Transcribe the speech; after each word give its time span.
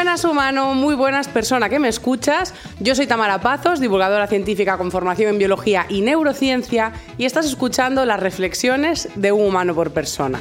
Buenas 0.00 0.24
humano, 0.24 0.74
muy 0.74 0.94
buenas 0.94 1.28
persona 1.28 1.68
que 1.68 1.78
me 1.78 1.88
escuchas. 1.88 2.54
Yo 2.78 2.94
soy 2.94 3.06
Tamara 3.06 3.42
Pazos, 3.42 3.80
divulgadora 3.80 4.26
científica 4.26 4.78
con 4.78 4.90
formación 4.90 5.28
en 5.28 5.38
biología 5.38 5.84
y 5.90 6.00
neurociencia, 6.00 6.92
y 7.18 7.26
estás 7.26 7.44
escuchando 7.44 8.06
las 8.06 8.18
reflexiones 8.18 9.10
de 9.14 9.30
un 9.30 9.46
humano 9.46 9.74
por 9.74 9.90
persona. 9.90 10.40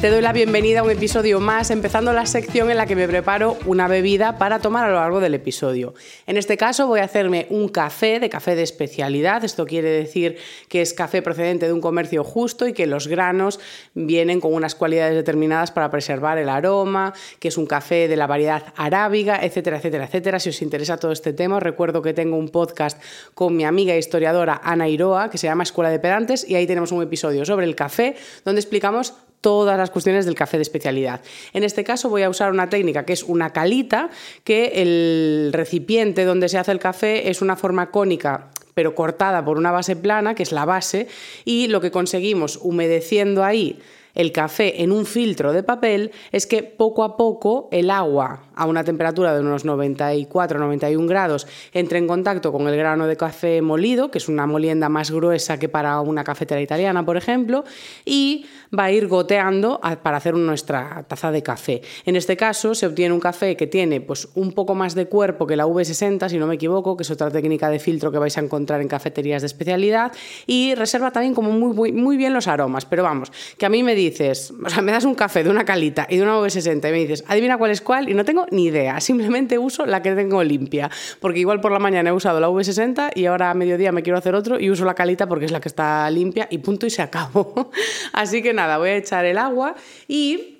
Te 0.00 0.08
doy 0.08 0.22
la 0.22 0.32
bienvenida 0.32 0.80
a 0.80 0.82
un 0.82 0.90
episodio 0.90 1.40
más, 1.40 1.70
empezando 1.70 2.14
la 2.14 2.24
sección 2.24 2.70
en 2.70 2.78
la 2.78 2.86
que 2.86 2.96
me 2.96 3.06
preparo 3.06 3.58
una 3.66 3.86
bebida 3.86 4.38
para 4.38 4.58
tomar 4.58 4.86
a 4.86 4.88
lo 4.88 4.94
largo 4.94 5.20
del 5.20 5.34
episodio. 5.34 5.92
En 6.26 6.38
este 6.38 6.56
caso 6.56 6.86
voy 6.86 7.00
a 7.00 7.04
hacerme 7.04 7.46
un 7.50 7.68
café 7.68 8.18
de 8.18 8.30
café 8.30 8.54
de 8.54 8.62
especialidad. 8.62 9.44
Esto 9.44 9.66
quiere 9.66 9.90
decir 9.90 10.38
que 10.70 10.80
es 10.80 10.94
café 10.94 11.20
procedente 11.20 11.66
de 11.66 11.74
un 11.74 11.82
comercio 11.82 12.24
justo 12.24 12.66
y 12.66 12.72
que 12.72 12.86
los 12.86 13.08
granos 13.08 13.60
vienen 13.92 14.40
con 14.40 14.54
unas 14.54 14.74
cualidades 14.74 15.14
determinadas 15.14 15.70
para 15.70 15.90
preservar 15.90 16.38
el 16.38 16.48
aroma, 16.48 17.12
que 17.38 17.48
es 17.48 17.58
un 17.58 17.66
café 17.66 18.08
de 18.08 18.16
la 18.16 18.26
variedad 18.26 18.72
arábiga, 18.76 19.44
etcétera, 19.44 19.76
etcétera, 19.76 20.06
etcétera. 20.06 20.40
Si 20.40 20.48
os 20.48 20.62
interesa 20.62 20.96
todo 20.96 21.12
este 21.12 21.34
tema, 21.34 21.58
os 21.58 21.62
recuerdo 21.62 22.00
que 22.00 22.14
tengo 22.14 22.38
un 22.38 22.48
podcast 22.48 22.98
con 23.34 23.54
mi 23.54 23.66
amiga 23.66 23.94
historiadora 23.94 24.62
Ana 24.64 24.88
Iroa 24.88 25.28
que 25.28 25.36
se 25.36 25.46
llama 25.46 25.64
Escuela 25.64 25.90
de 25.90 25.98
Pedantes 25.98 26.48
y 26.48 26.54
ahí 26.54 26.66
tenemos 26.66 26.90
un 26.90 27.02
episodio 27.02 27.44
sobre 27.44 27.66
el 27.66 27.74
café 27.76 28.16
donde 28.46 28.62
explicamos 28.62 29.12
todas 29.40 29.78
las 29.78 29.90
cuestiones 29.90 30.26
del 30.26 30.34
café 30.34 30.58
de 30.58 30.62
especialidad. 30.62 31.20
En 31.52 31.64
este 31.64 31.84
caso 31.84 32.08
voy 32.08 32.22
a 32.22 32.30
usar 32.30 32.50
una 32.50 32.68
técnica 32.68 33.04
que 33.04 33.12
es 33.12 33.22
una 33.22 33.52
calita, 33.52 34.10
que 34.44 34.72
el 34.76 35.50
recipiente 35.52 36.24
donde 36.24 36.48
se 36.48 36.58
hace 36.58 36.72
el 36.72 36.78
café 36.78 37.30
es 37.30 37.42
una 37.42 37.56
forma 37.56 37.90
cónica 37.90 38.50
pero 38.72 38.94
cortada 38.94 39.44
por 39.44 39.58
una 39.58 39.72
base 39.72 39.96
plana, 39.96 40.34
que 40.34 40.44
es 40.44 40.52
la 40.52 40.64
base, 40.64 41.08
y 41.44 41.66
lo 41.66 41.80
que 41.80 41.90
conseguimos 41.90 42.56
humedeciendo 42.62 43.44
ahí 43.44 43.78
el 44.14 44.32
café 44.32 44.82
en 44.82 44.92
un 44.92 45.06
filtro 45.06 45.52
de 45.52 45.62
papel 45.62 46.12
es 46.32 46.46
que 46.46 46.62
poco 46.62 47.04
a 47.04 47.16
poco 47.16 47.68
el 47.72 47.90
agua 47.90 48.44
a 48.60 48.66
una 48.66 48.84
temperatura 48.84 49.34
de 49.34 49.40
unos 49.40 49.64
94-91 49.64 51.08
grados 51.08 51.46
entre 51.72 51.98
en 51.98 52.06
contacto 52.06 52.52
con 52.52 52.68
el 52.68 52.76
grano 52.76 53.06
de 53.06 53.16
café 53.16 53.62
molido, 53.62 54.10
que 54.10 54.18
es 54.18 54.28
una 54.28 54.46
molienda 54.46 54.90
más 54.90 55.10
gruesa 55.10 55.58
que 55.58 55.70
para 55.70 55.98
una 56.02 56.24
cafetera 56.24 56.60
italiana, 56.60 57.02
por 57.06 57.16
ejemplo, 57.16 57.64
y 58.04 58.44
va 58.78 58.84
a 58.84 58.92
ir 58.92 59.08
goteando 59.08 59.80
para 60.02 60.18
hacer 60.18 60.34
nuestra 60.34 61.06
taza 61.08 61.32
de 61.32 61.42
café. 61.42 61.80
En 62.04 62.16
este 62.16 62.36
caso 62.36 62.74
se 62.74 62.86
obtiene 62.86 63.14
un 63.14 63.20
café 63.20 63.56
que 63.56 63.66
tiene 63.66 64.02
pues, 64.02 64.28
un 64.34 64.52
poco 64.52 64.74
más 64.74 64.94
de 64.94 65.06
cuerpo 65.06 65.46
que 65.46 65.56
la 65.56 65.66
V60, 65.66 66.28
si 66.28 66.36
no 66.36 66.46
me 66.46 66.56
equivoco, 66.56 66.98
que 66.98 67.02
es 67.04 67.10
otra 67.10 67.30
técnica 67.30 67.70
de 67.70 67.78
filtro 67.78 68.12
que 68.12 68.18
vais 68.18 68.36
a 68.36 68.42
encontrar 68.42 68.82
en 68.82 68.88
cafeterías 68.88 69.40
de 69.40 69.46
especialidad, 69.46 70.12
y 70.46 70.74
reserva 70.74 71.10
también 71.12 71.32
como 71.32 71.50
muy, 71.50 71.72
muy, 71.72 71.92
muy 71.92 72.18
bien 72.18 72.34
los 72.34 72.46
aromas. 72.46 72.84
Pero 72.84 73.04
vamos, 73.04 73.32
que 73.56 73.64
a 73.64 73.70
mí 73.70 73.82
me 73.82 73.94
dices, 73.94 74.52
o 74.62 74.68
sea, 74.68 74.82
me 74.82 74.92
das 74.92 75.04
un 75.04 75.14
café 75.14 75.42
de 75.42 75.48
una 75.48 75.64
calita 75.64 76.06
y 76.10 76.18
de 76.18 76.22
una 76.24 76.38
V60 76.38 76.76
y 76.76 76.92
me 76.92 76.98
dices, 76.98 77.24
adivina 77.26 77.56
cuál 77.56 77.70
es 77.70 77.80
cuál, 77.80 78.10
y 78.10 78.14
no 78.14 78.24
tengo 78.26 78.46
ni 78.50 78.66
idea, 78.66 79.00
simplemente 79.00 79.58
uso 79.58 79.86
la 79.86 80.02
que 80.02 80.14
tengo 80.14 80.42
limpia, 80.42 80.90
porque 81.20 81.40
igual 81.40 81.60
por 81.60 81.72
la 81.72 81.78
mañana 81.78 82.10
he 82.10 82.12
usado 82.12 82.40
la 82.40 82.48
V60 82.48 83.12
y 83.14 83.26
ahora 83.26 83.50
a 83.50 83.54
mediodía 83.54 83.92
me 83.92 84.02
quiero 84.02 84.18
hacer 84.18 84.34
otro 84.34 84.58
y 84.58 84.70
uso 84.70 84.84
la 84.84 84.94
calita 84.94 85.28
porque 85.28 85.44
es 85.44 85.52
la 85.52 85.60
que 85.60 85.68
está 85.68 86.10
limpia 86.10 86.48
y 86.50 86.58
punto 86.58 86.86
y 86.86 86.90
se 86.90 87.02
acabó. 87.02 87.70
Así 88.12 88.42
que 88.42 88.52
nada, 88.52 88.78
voy 88.78 88.90
a 88.90 88.96
echar 88.96 89.24
el 89.24 89.38
agua 89.38 89.74
y 90.08 90.58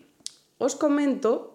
os 0.58 0.76
comento 0.76 1.49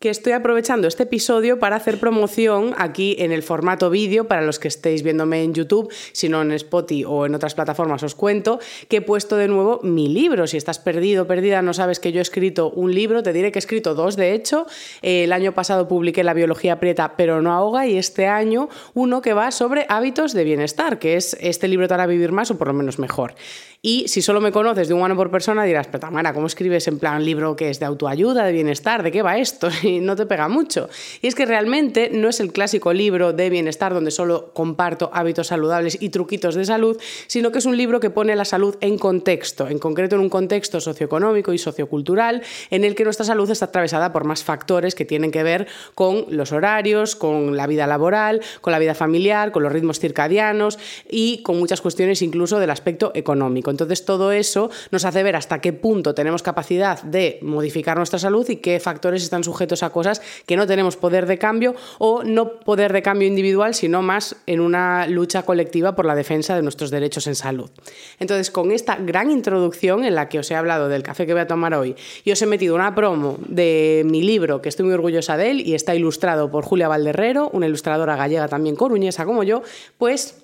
que 0.00 0.08
estoy 0.08 0.32
aprovechando 0.32 0.88
este 0.88 1.02
episodio 1.02 1.58
para 1.58 1.76
hacer 1.76 2.00
promoción 2.00 2.72
aquí 2.78 3.16
en 3.18 3.32
el 3.32 3.42
formato 3.42 3.90
vídeo 3.90 4.26
para 4.26 4.40
los 4.40 4.58
que 4.58 4.68
estéis 4.68 5.02
viéndome 5.02 5.42
en 5.42 5.52
YouTube, 5.52 5.92
si 6.12 6.30
no 6.30 6.40
en 6.40 6.52
Spotify 6.52 7.04
o 7.04 7.26
en 7.26 7.34
otras 7.34 7.54
plataformas 7.54 8.02
os 8.02 8.14
cuento 8.14 8.60
que 8.88 8.96
he 8.96 9.00
puesto 9.02 9.36
de 9.36 9.46
nuevo 9.46 9.80
mi 9.82 10.08
libro. 10.08 10.46
Si 10.46 10.56
estás 10.56 10.78
perdido, 10.78 11.26
perdida, 11.26 11.60
no 11.60 11.74
sabes 11.74 12.00
que 12.00 12.12
yo 12.12 12.20
he 12.20 12.22
escrito 12.22 12.70
un 12.70 12.94
libro, 12.94 13.22
te 13.22 13.34
diré 13.34 13.52
que 13.52 13.58
he 13.58 13.60
escrito 13.60 13.94
dos 13.94 14.16
de 14.16 14.32
hecho. 14.32 14.66
El 15.02 15.34
año 15.34 15.52
pasado 15.52 15.86
publiqué 15.86 16.24
La 16.24 16.32
biología 16.32 16.72
aprieta 16.72 17.14
pero 17.18 17.42
no 17.42 17.52
ahoga 17.52 17.86
y 17.86 17.98
este 17.98 18.26
año 18.26 18.70
uno 18.94 19.20
que 19.20 19.34
va 19.34 19.50
sobre 19.50 19.84
hábitos 19.90 20.32
de 20.32 20.44
bienestar, 20.44 20.98
que 20.98 21.16
es 21.16 21.36
este 21.40 21.68
libro 21.68 21.88
te 21.88 21.92
hará 21.92 22.06
vivir 22.06 22.32
más 22.32 22.50
o 22.50 22.56
por 22.56 22.68
lo 22.68 22.72
menos 22.72 22.98
mejor. 22.98 23.34
Y 23.82 24.08
si 24.08 24.20
solo 24.20 24.40
me 24.40 24.52
conoces 24.52 24.88
de 24.88 24.94
un 24.94 25.02
año 25.02 25.16
por 25.16 25.30
persona 25.30 25.64
dirás, 25.64 25.86
pero 25.86 26.00
Tamara, 26.00 26.34
¿cómo 26.34 26.46
escribes 26.46 26.86
en 26.88 26.98
plan 26.98 27.24
libro 27.24 27.56
que 27.56 27.70
es 27.70 27.80
de 27.80 27.86
autoayuda, 27.86 28.44
de 28.44 28.52
bienestar? 28.52 29.02
¿De 29.02 29.10
qué 29.10 29.22
va 29.22 29.38
esto? 29.38 29.68
no 29.98 30.14
te 30.14 30.26
pega 30.26 30.48
mucho. 30.48 30.88
Y 31.20 31.26
es 31.26 31.34
que 31.34 31.46
realmente 31.46 32.10
no 32.12 32.28
es 32.28 32.38
el 32.38 32.52
clásico 32.52 32.92
libro 32.92 33.32
de 33.32 33.50
bienestar 33.50 33.92
donde 33.92 34.12
solo 34.12 34.52
comparto 34.54 35.10
hábitos 35.12 35.48
saludables 35.48 35.98
y 36.00 36.10
truquitos 36.10 36.54
de 36.54 36.64
salud, 36.64 37.00
sino 37.26 37.50
que 37.50 37.58
es 37.58 37.66
un 37.66 37.76
libro 37.76 37.98
que 37.98 38.10
pone 38.10 38.36
la 38.36 38.44
salud 38.44 38.76
en 38.80 38.98
contexto, 38.98 39.66
en 39.66 39.78
concreto 39.78 40.14
en 40.14 40.22
un 40.22 40.28
contexto 40.28 40.80
socioeconómico 40.80 41.52
y 41.52 41.58
sociocultural 41.58 42.42
en 42.70 42.84
el 42.84 42.94
que 42.94 43.04
nuestra 43.04 43.24
salud 43.24 43.50
está 43.50 43.66
atravesada 43.66 44.12
por 44.12 44.24
más 44.24 44.44
factores 44.44 44.94
que 44.94 45.04
tienen 45.04 45.30
que 45.30 45.42
ver 45.42 45.66
con 45.94 46.26
los 46.28 46.52
horarios, 46.52 47.16
con 47.16 47.56
la 47.56 47.66
vida 47.66 47.86
laboral, 47.86 48.40
con 48.60 48.72
la 48.72 48.78
vida 48.78 48.94
familiar, 48.94 49.52
con 49.52 49.62
los 49.62 49.72
ritmos 49.72 49.98
circadianos 49.98 50.78
y 51.08 51.42
con 51.42 51.58
muchas 51.58 51.80
cuestiones 51.80 52.22
incluso 52.22 52.58
del 52.58 52.70
aspecto 52.70 53.12
económico. 53.14 53.70
Entonces 53.70 54.04
todo 54.04 54.32
eso 54.32 54.70
nos 54.90 55.04
hace 55.04 55.22
ver 55.22 55.36
hasta 55.36 55.60
qué 55.60 55.72
punto 55.72 56.14
tenemos 56.14 56.42
capacidad 56.42 57.02
de 57.02 57.38
modificar 57.42 57.96
nuestra 57.96 58.18
salud 58.18 58.48
y 58.48 58.56
qué 58.56 58.80
factores 58.80 59.22
están 59.22 59.44
sujetos 59.44 59.79
a 59.82 59.90
cosas 59.90 60.22
que 60.46 60.56
no 60.56 60.66
tenemos 60.66 60.96
poder 60.96 61.26
de 61.26 61.38
cambio 61.38 61.74
o 61.98 62.22
no 62.22 62.60
poder 62.60 62.92
de 62.92 63.02
cambio 63.02 63.28
individual, 63.28 63.74
sino 63.74 64.02
más 64.02 64.36
en 64.46 64.60
una 64.60 65.06
lucha 65.06 65.42
colectiva 65.42 65.94
por 65.94 66.06
la 66.06 66.14
defensa 66.14 66.56
de 66.56 66.62
nuestros 66.62 66.90
derechos 66.90 67.26
en 67.26 67.34
salud. 67.34 67.70
Entonces, 68.18 68.50
con 68.50 68.70
esta 68.70 68.96
gran 68.96 69.30
introducción 69.30 70.04
en 70.04 70.14
la 70.14 70.28
que 70.28 70.38
os 70.38 70.50
he 70.50 70.54
hablado 70.54 70.88
del 70.88 71.02
café 71.02 71.26
que 71.26 71.32
voy 71.32 71.42
a 71.42 71.46
tomar 71.46 71.74
hoy 71.74 71.96
y 72.24 72.32
os 72.32 72.42
he 72.42 72.46
metido 72.46 72.74
una 72.74 72.94
promo 72.94 73.38
de 73.46 74.02
mi 74.06 74.22
libro, 74.22 74.60
que 74.60 74.68
estoy 74.68 74.86
muy 74.86 74.94
orgullosa 74.94 75.36
de 75.36 75.50
él 75.50 75.60
y 75.60 75.74
está 75.74 75.94
ilustrado 75.94 76.50
por 76.50 76.64
Julia 76.64 76.88
Valderrero, 76.88 77.50
una 77.52 77.66
ilustradora 77.66 78.16
gallega 78.16 78.48
también 78.48 78.76
coruñesa 78.76 79.24
como 79.24 79.42
yo, 79.42 79.62
pues 79.98 80.36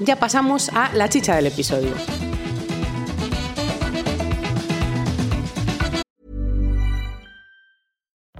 ya 0.00 0.16
pasamos 0.16 0.70
a 0.74 0.92
la 0.94 1.08
chicha 1.08 1.36
del 1.36 1.46
episodio. 1.46 1.92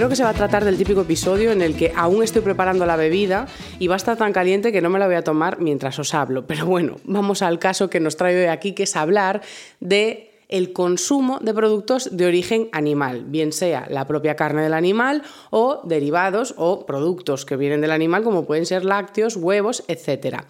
Creo 0.00 0.08
que 0.08 0.16
se 0.16 0.24
va 0.24 0.30
a 0.30 0.34
tratar 0.34 0.64
del 0.64 0.78
típico 0.78 1.02
episodio 1.02 1.52
en 1.52 1.60
el 1.60 1.76
que 1.76 1.92
aún 1.94 2.22
estoy 2.22 2.40
preparando 2.40 2.86
la 2.86 2.96
bebida 2.96 3.46
y 3.78 3.86
va 3.86 3.96
a 3.96 3.98
estar 3.98 4.16
tan 4.16 4.32
caliente 4.32 4.72
que 4.72 4.80
no 4.80 4.88
me 4.88 4.98
la 4.98 5.04
voy 5.04 5.16
a 5.16 5.22
tomar 5.22 5.60
mientras 5.60 5.98
os 5.98 6.14
hablo. 6.14 6.46
Pero 6.46 6.64
bueno, 6.64 6.96
vamos 7.04 7.42
al 7.42 7.58
caso 7.58 7.90
que 7.90 8.00
nos 8.00 8.16
trae 8.16 8.44
hoy 8.44 8.46
aquí, 8.46 8.72
que 8.72 8.84
es 8.84 8.96
hablar 8.96 9.42
de 9.78 10.30
el 10.48 10.72
consumo 10.72 11.38
de 11.40 11.52
productos 11.52 12.16
de 12.16 12.24
origen 12.24 12.70
animal, 12.72 13.26
bien 13.26 13.52
sea 13.52 13.88
la 13.90 14.06
propia 14.06 14.36
carne 14.36 14.62
del 14.62 14.72
animal 14.72 15.22
o 15.50 15.82
derivados 15.84 16.54
o 16.56 16.86
productos 16.86 17.44
que 17.44 17.56
vienen 17.58 17.82
del 17.82 17.90
animal 17.90 18.22
como 18.22 18.46
pueden 18.46 18.64
ser 18.64 18.86
lácteos, 18.86 19.36
huevos, 19.36 19.84
etc. 19.86 20.44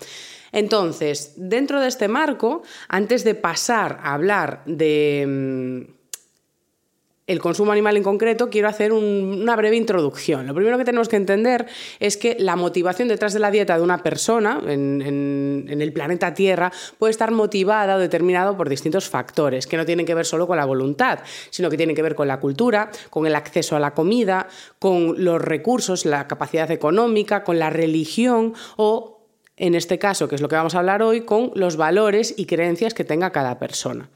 Entonces, 0.52 1.32
dentro 1.36 1.80
de 1.80 1.88
este 1.88 2.06
marco, 2.06 2.62
antes 2.88 3.24
de 3.24 3.34
pasar 3.34 3.98
a 4.04 4.14
hablar 4.14 4.62
de 4.64 5.88
mm, 5.88 5.99
el 7.30 7.38
consumo 7.38 7.70
animal 7.70 7.96
en 7.96 8.02
concreto, 8.02 8.50
quiero 8.50 8.66
hacer 8.66 8.92
una 8.92 9.54
breve 9.54 9.76
introducción. 9.76 10.48
Lo 10.48 10.54
primero 10.54 10.76
que 10.76 10.84
tenemos 10.84 11.08
que 11.08 11.14
entender 11.14 11.64
es 12.00 12.16
que 12.16 12.36
la 12.40 12.56
motivación 12.56 13.06
detrás 13.06 13.32
de 13.32 13.38
la 13.38 13.52
dieta 13.52 13.76
de 13.76 13.84
una 13.84 14.02
persona 14.02 14.60
en, 14.66 15.00
el 15.68 15.92
planeta 15.92 16.34
Tierra 16.34 16.72
puede 16.98 17.12
estar 17.12 17.30
motivada 17.30 17.94
o 17.94 17.98
determinado 18.00 18.56
por 18.56 18.68
distintos 18.68 19.08
factores 19.08 19.68
que 19.68 19.76
no 19.76 19.86
tienen 19.86 20.06
que 20.06 20.14
ver 20.14 20.26
solo 20.26 20.48
con 20.48 20.56
la 20.56 20.64
voluntad, 20.64 21.20
sino 21.50 21.70
que 21.70 21.76
tienen 21.76 21.94
que 21.94 22.02
ver 22.02 22.16
con 22.16 22.26
la 22.26 22.40
cultura, 22.40 22.90
con 23.10 23.28
el 23.28 23.36
acceso 23.36 23.76
a 23.76 23.80
la 23.80 23.94
comida, 23.94 24.48
con 24.80 25.22
los 25.22 25.40
recursos, 25.40 26.06
la 26.06 26.26
capacidad 26.26 26.68
económica, 26.72 27.44
con 27.44 27.60
la 27.60 27.70
religión 27.70 28.54
o 28.76 29.20
en 29.56 29.76
este 29.76 30.00
caso, 30.00 30.26
que 30.26 30.34
es 30.34 30.40
lo 30.40 30.48
que 30.48 30.56
vamos 30.56 30.74
a 30.74 30.80
hablar 30.80 31.00
hoy, 31.00 31.20
con 31.20 31.52
los 31.54 31.76
valores 31.76 32.34
y 32.36 32.46
creencias 32.46 32.92
que 32.92 33.04
tenga 33.04 33.30
cada 33.30 33.60
persona. 33.60 34.08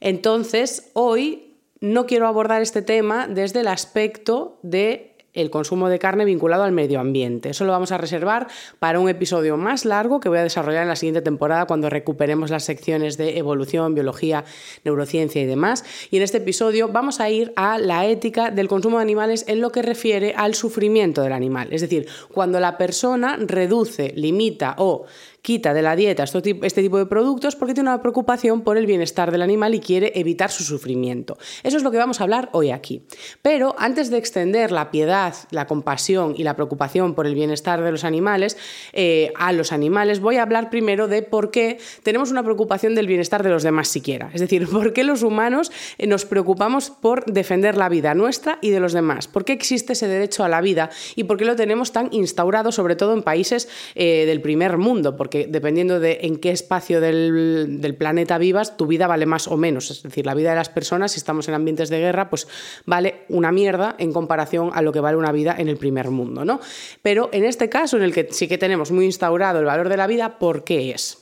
Entonces, 0.00 0.90
hoy 0.92 1.49
no 1.80 2.06
quiero 2.06 2.26
abordar 2.26 2.62
este 2.62 2.82
tema 2.82 3.26
desde 3.26 3.60
el 3.60 3.68
aspecto 3.68 4.58
de 4.62 5.10
el 5.32 5.50
consumo 5.50 5.88
de 5.88 6.00
carne 6.00 6.24
vinculado 6.24 6.64
al 6.64 6.72
medio 6.72 6.98
ambiente. 6.98 7.50
Eso 7.50 7.64
lo 7.64 7.72
vamos 7.72 7.92
a 7.92 7.98
reservar 7.98 8.48
para 8.78 8.98
un 8.98 9.08
episodio 9.08 9.56
más 9.56 9.84
largo 9.84 10.18
que 10.18 10.28
voy 10.28 10.38
a 10.38 10.42
desarrollar 10.42 10.82
en 10.82 10.88
la 10.88 10.96
siguiente 10.96 11.22
temporada 11.22 11.66
cuando 11.66 11.88
recuperemos 11.88 12.50
las 12.50 12.64
secciones 12.64 13.16
de 13.16 13.38
evolución, 13.38 13.94
biología, 13.94 14.44
neurociencia 14.84 15.40
y 15.40 15.46
demás. 15.46 15.84
Y 16.10 16.16
en 16.16 16.24
este 16.24 16.38
episodio 16.38 16.88
vamos 16.88 17.20
a 17.20 17.30
ir 17.30 17.52
a 17.56 17.78
la 17.78 18.06
ética 18.06 18.50
del 18.50 18.68
consumo 18.68 18.96
de 18.96 19.02
animales 19.02 19.44
en 19.46 19.60
lo 19.60 19.70
que 19.70 19.82
refiere 19.82 20.34
al 20.36 20.54
sufrimiento 20.54 21.22
del 21.22 21.32
animal. 21.32 21.68
Es 21.70 21.80
decir, 21.80 22.08
cuando 22.32 22.58
la 22.58 22.76
persona 22.76 23.38
reduce, 23.40 24.12
limita 24.16 24.74
o 24.78 25.06
quita 25.42 25.74
de 25.74 25.82
la 25.82 25.96
dieta 25.96 26.24
este 26.24 26.82
tipo 26.82 26.98
de 26.98 27.06
productos 27.06 27.56
porque 27.56 27.74
tiene 27.74 27.90
una 27.90 28.02
preocupación 28.02 28.62
por 28.62 28.76
el 28.76 28.86
bienestar 28.86 29.30
del 29.30 29.42
animal 29.42 29.74
y 29.74 29.80
quiere 29.80 30.12
evitar 30.14 30.50
su 30.50 30.64
sufrimiento. 30.64 31.38
Eso 31.62 31.76
es 31.76 31.82
lo 31.82 31.90
que 31.90 31.98
vamos 31.98 32.20
a 32.20 32.24
hablar 32.24 32.48
hoy 32.52 32.70
aquí. 32.70 33.02
Pero 33.42 33.74
antes 33.78 34.10
de 34.10 34.18
extender 34.18 34.72
la 34.72 34.90
piedad, 34.90 35.34
la 35.50 35.66
compasión 35.66 36.34
y 36.36 36.44
la 36.44 36.56
preocupación 36.56 37.14
por 37.14 37.26
el 37.26 37.34
bienestar 37.34 37.82
de 37.82 37.90
los 37.90 38.04
animales 38.04 38.56
eh, 38.92 39.32
a 39.36 39.52
los 39.52 39.72
animales, 39.72 40.20
voy 40.20 40.36
a 40.36 40.42
hablar 40.42 40.70
primero 40.70 41.08
de 41.08 41.22
por 41.22 41.50
qué 41.50 41.78
tenemos 42.02 42.30
una 42.30 42.42
preocupación 42.42 42.94
del 42.94 43.06
bienestar 43.06 43.42
de 43.42 43.50
los 43.50 43.62
demás 43.62 43.88
siquiera. 43.88 44.30
Es 44.34 44.40
decir, 44.40 44.68
por 44.70 44.92
qué 44.92 45.04
los 45.04 45.22
humanos 45.22 45.72
eh, 45.98 46.06
nos 46.06 46.24
preocupamos 46.24 46.90
por 46.90 47.24
defender 47.24 47.76
la 47.76 47.88
vida 47.88 48.14
nuestra 48.14 48.58
y 48.60 48.70
de 48.70 48.80
los 48.80 48.92
demás. 48.92 49.28
¿Por 49.28 49.44
qué 49.44 49.52
existe 49.52 49.94
ese 49.94 50.08
derecho 50.08 50.44
a 50.44 50.48
la 50.48 50.60
vida 50.60 50.90
y 51.16 51.24
por 51.24 51.36
qué 51.36 51.44
lo 51.44 51.56
tenemos 51.56 51.92
tan 51.92 52.08
instaurado, 52.12 52.72
sobre 52.72 52.96
todo 52.96 53.14
en 53.14 53.22
países 53.22 53.68
eh, 53.94 54.24
del 54.26 54.40
primer 54.40 54.76
mundo? 54.76 55.16
porque 55.16 55.29
dependiendo 55.30 56.00
de 56.00 56.18
en 56.22 56.36
qué 56.36 56.50
espacio 56.50 57.00
del, 57.00 57.94
planeta 57.98 58.38
vivas, 58.38 58.76
tu 58.76 58.86
vida 58.86 59.06
vale 59.06 59.26
más 59.26 59.48
o 59.48 59.56
menos. 59.56 59.90
Es 59.90 60.02
decir, 60.02 60.26
la 60.26 60.34
vida 60.34 60.50
de 60.50 60.56
las 60.56 60.68
personas, 60.68 61.12
si 61.12 61.18
estamos 61.18 61.48
en 61.48 61.54
ambientes 61.54 61.88
de 61.88 61.98
guerra, 61.98 62.30
pues 62.30 62.46
vale 62.86 63.22
una 63.28 63.52
mierda 63.52 63.96
en 63.98 64.12
comparación 64.12 64.70
a 64.74 64.82
lo 64.82 64.92
que 64.92 65.00
vale 65.00 65.16
una 65.16 65.32
vida 65.32 65.54
en 65.58 65.68
el 65.68 65.76
primer 65.76 66.10
mundo, 66.10 66.44
¿no? 66.44 66.60
Pero 67.02 67.30
en 67.32 67.44
este 67.44 67.68
caso, 67.68 67.96
en 67.96 68.02
el 68.02 68.12
que 68.12 68.28
sí 68.30 68.48
que 68.48 68.58
tenemos 68.58 68.90
muy 68.90 69.04
instaurado 69.04 69.58
el 69.58 69.64
valor 69.64 69.88
de 69.88 69.96
la 69.96 70.06
vida, 70.06 70.38
¿por 70.38 70.64
qué 70.64 70.90
es? 70.90 71.18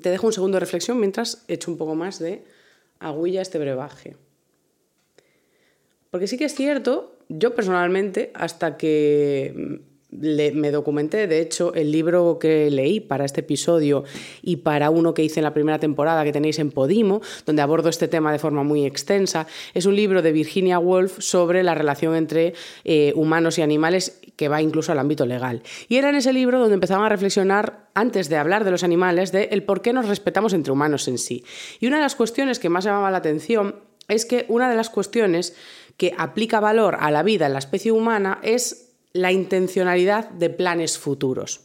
Te 0.00 0.10
dejo 0.10 0.26
un 0.26 0.32
segundo 0.32 0.56
de 0.56 0.60
reflexión 0.60 0.98
mientras 0.98 1.44
echo 1.48 1.70
un 1.70 1.76
poco 1.76 1.94
más 1.94 2.18
de 2.18 2.44
aguilla 2.98 3.42
este 3.42 3.58
brebaje. 3.58 4.16
Porque 6.10 6.26
sí 6.26 6.36
que 6.36 6.44
es 6.44 6.54
cierto, 6.54 7.16
yo 7.28 7.54
personalmente, 7.54 8.30
hasta 8.34 8.76
que 8.76 9.82
me 10.12 10.70
documenté, 10.70 11.26
de 11.26 11.40
hecho, 11.40 11.72
el 11.74 11.90
libro 11.90 12.38
que 12.38 12.70
leí 12.70 13.00
para 13.00 13.24
este 13.24 13.40
episodio 13.40 14.04
y 14.42 14.56
para 14.56 14.90
uno 14.90 15.14
que 15.14 15.24
hice 15.24 15.40
en 15.40 15.44
la 15.44 15.54
primera 15.54 15.78
temporada 15.78 16.22
que 16.24 16.32
tenéis 16.32 16.58
en 16.58 16.70
Podimo, 16.70 17.22
donde 17.46 17.62
abordo 17.62 17.88
este 17.88 18.08
tema 18.08 18.30
de 18.30 18.38
forma 18.38 18.62
muy 18.62 18.84
extensa, 18.84 19.46
es 19.72 19.86
un 19.86 19.96
libro 19.96 20.20
de 20.20 20.32
Virginia 20.32 20.78
Woolf 20.78 21.18
sobre 21.18 21.62
la 21.62 21.74
relación 21.74 22.14
entre 22.14 22.54
eh, 22.84 23.12
humanos 23.16 23.58
y 23.58 23.62
animales 23.62 24.20
que 24.36 24.48
va 24.48 24.60
incluso 24.60 24.92
al 24.92 24.98
ámbito 24.98 25.24
legal. 25.24 25.62
Y 25.88 25.96
era 25.96 26.10
en 26.10 26.16
ese 26.16 26.32
libro 26.32 26.58
donde 26.58 26.74
empezaban 26.74 27.06
a 27.06 27.08
reflexionar, 27.08 27.88
antes 27.94 28.28
de 28.28 28.36
hablar 28.36 28.64
de 28.64 28.70
los 28.70 28.84
animales, 28.84 29.32
de 29.32 29.44
el 29.44 29.64
por 29.64 29.82
qué 29.82 29.92
nos 29.92 30.08
respetamos 30.08 30.52
entre 30.52 30.72
humanos 30.72 31.08
en 31.08 31.18
sí. 31.18 31.44
Y 31.80 31.86
una 31.86 31.96
de 31.96 32.02
las 32.02 32.16
cuestiones 32.16 32.58
que 32.58 32.68
más 32.68 32.84
llamaba 32.84 33.10
la 33.10 33.18
atención 33.18 33.76
es 34.08 34.26
que 34.26 34.44
una 34.48 34.68
de 34.68 34.76
las 34.76 34.90
cuestiones 34.90 35.56
que 35.96 36.14
aplica 36.18 36.60
valor 36.60 36.96
a 37.00 37.10
la 37.10 37.22
vida 37.22 37.46
en 37.46 37.52
la 37.52 37.58
especie 37.58 37.92
humana 37.92 38.40
es 38.42 38.91
la 39.12 39.32
intencionalidad 39.32 40.30
de 40.30 40.50
planes 40.50 40.98
futuros. 40.98 41.60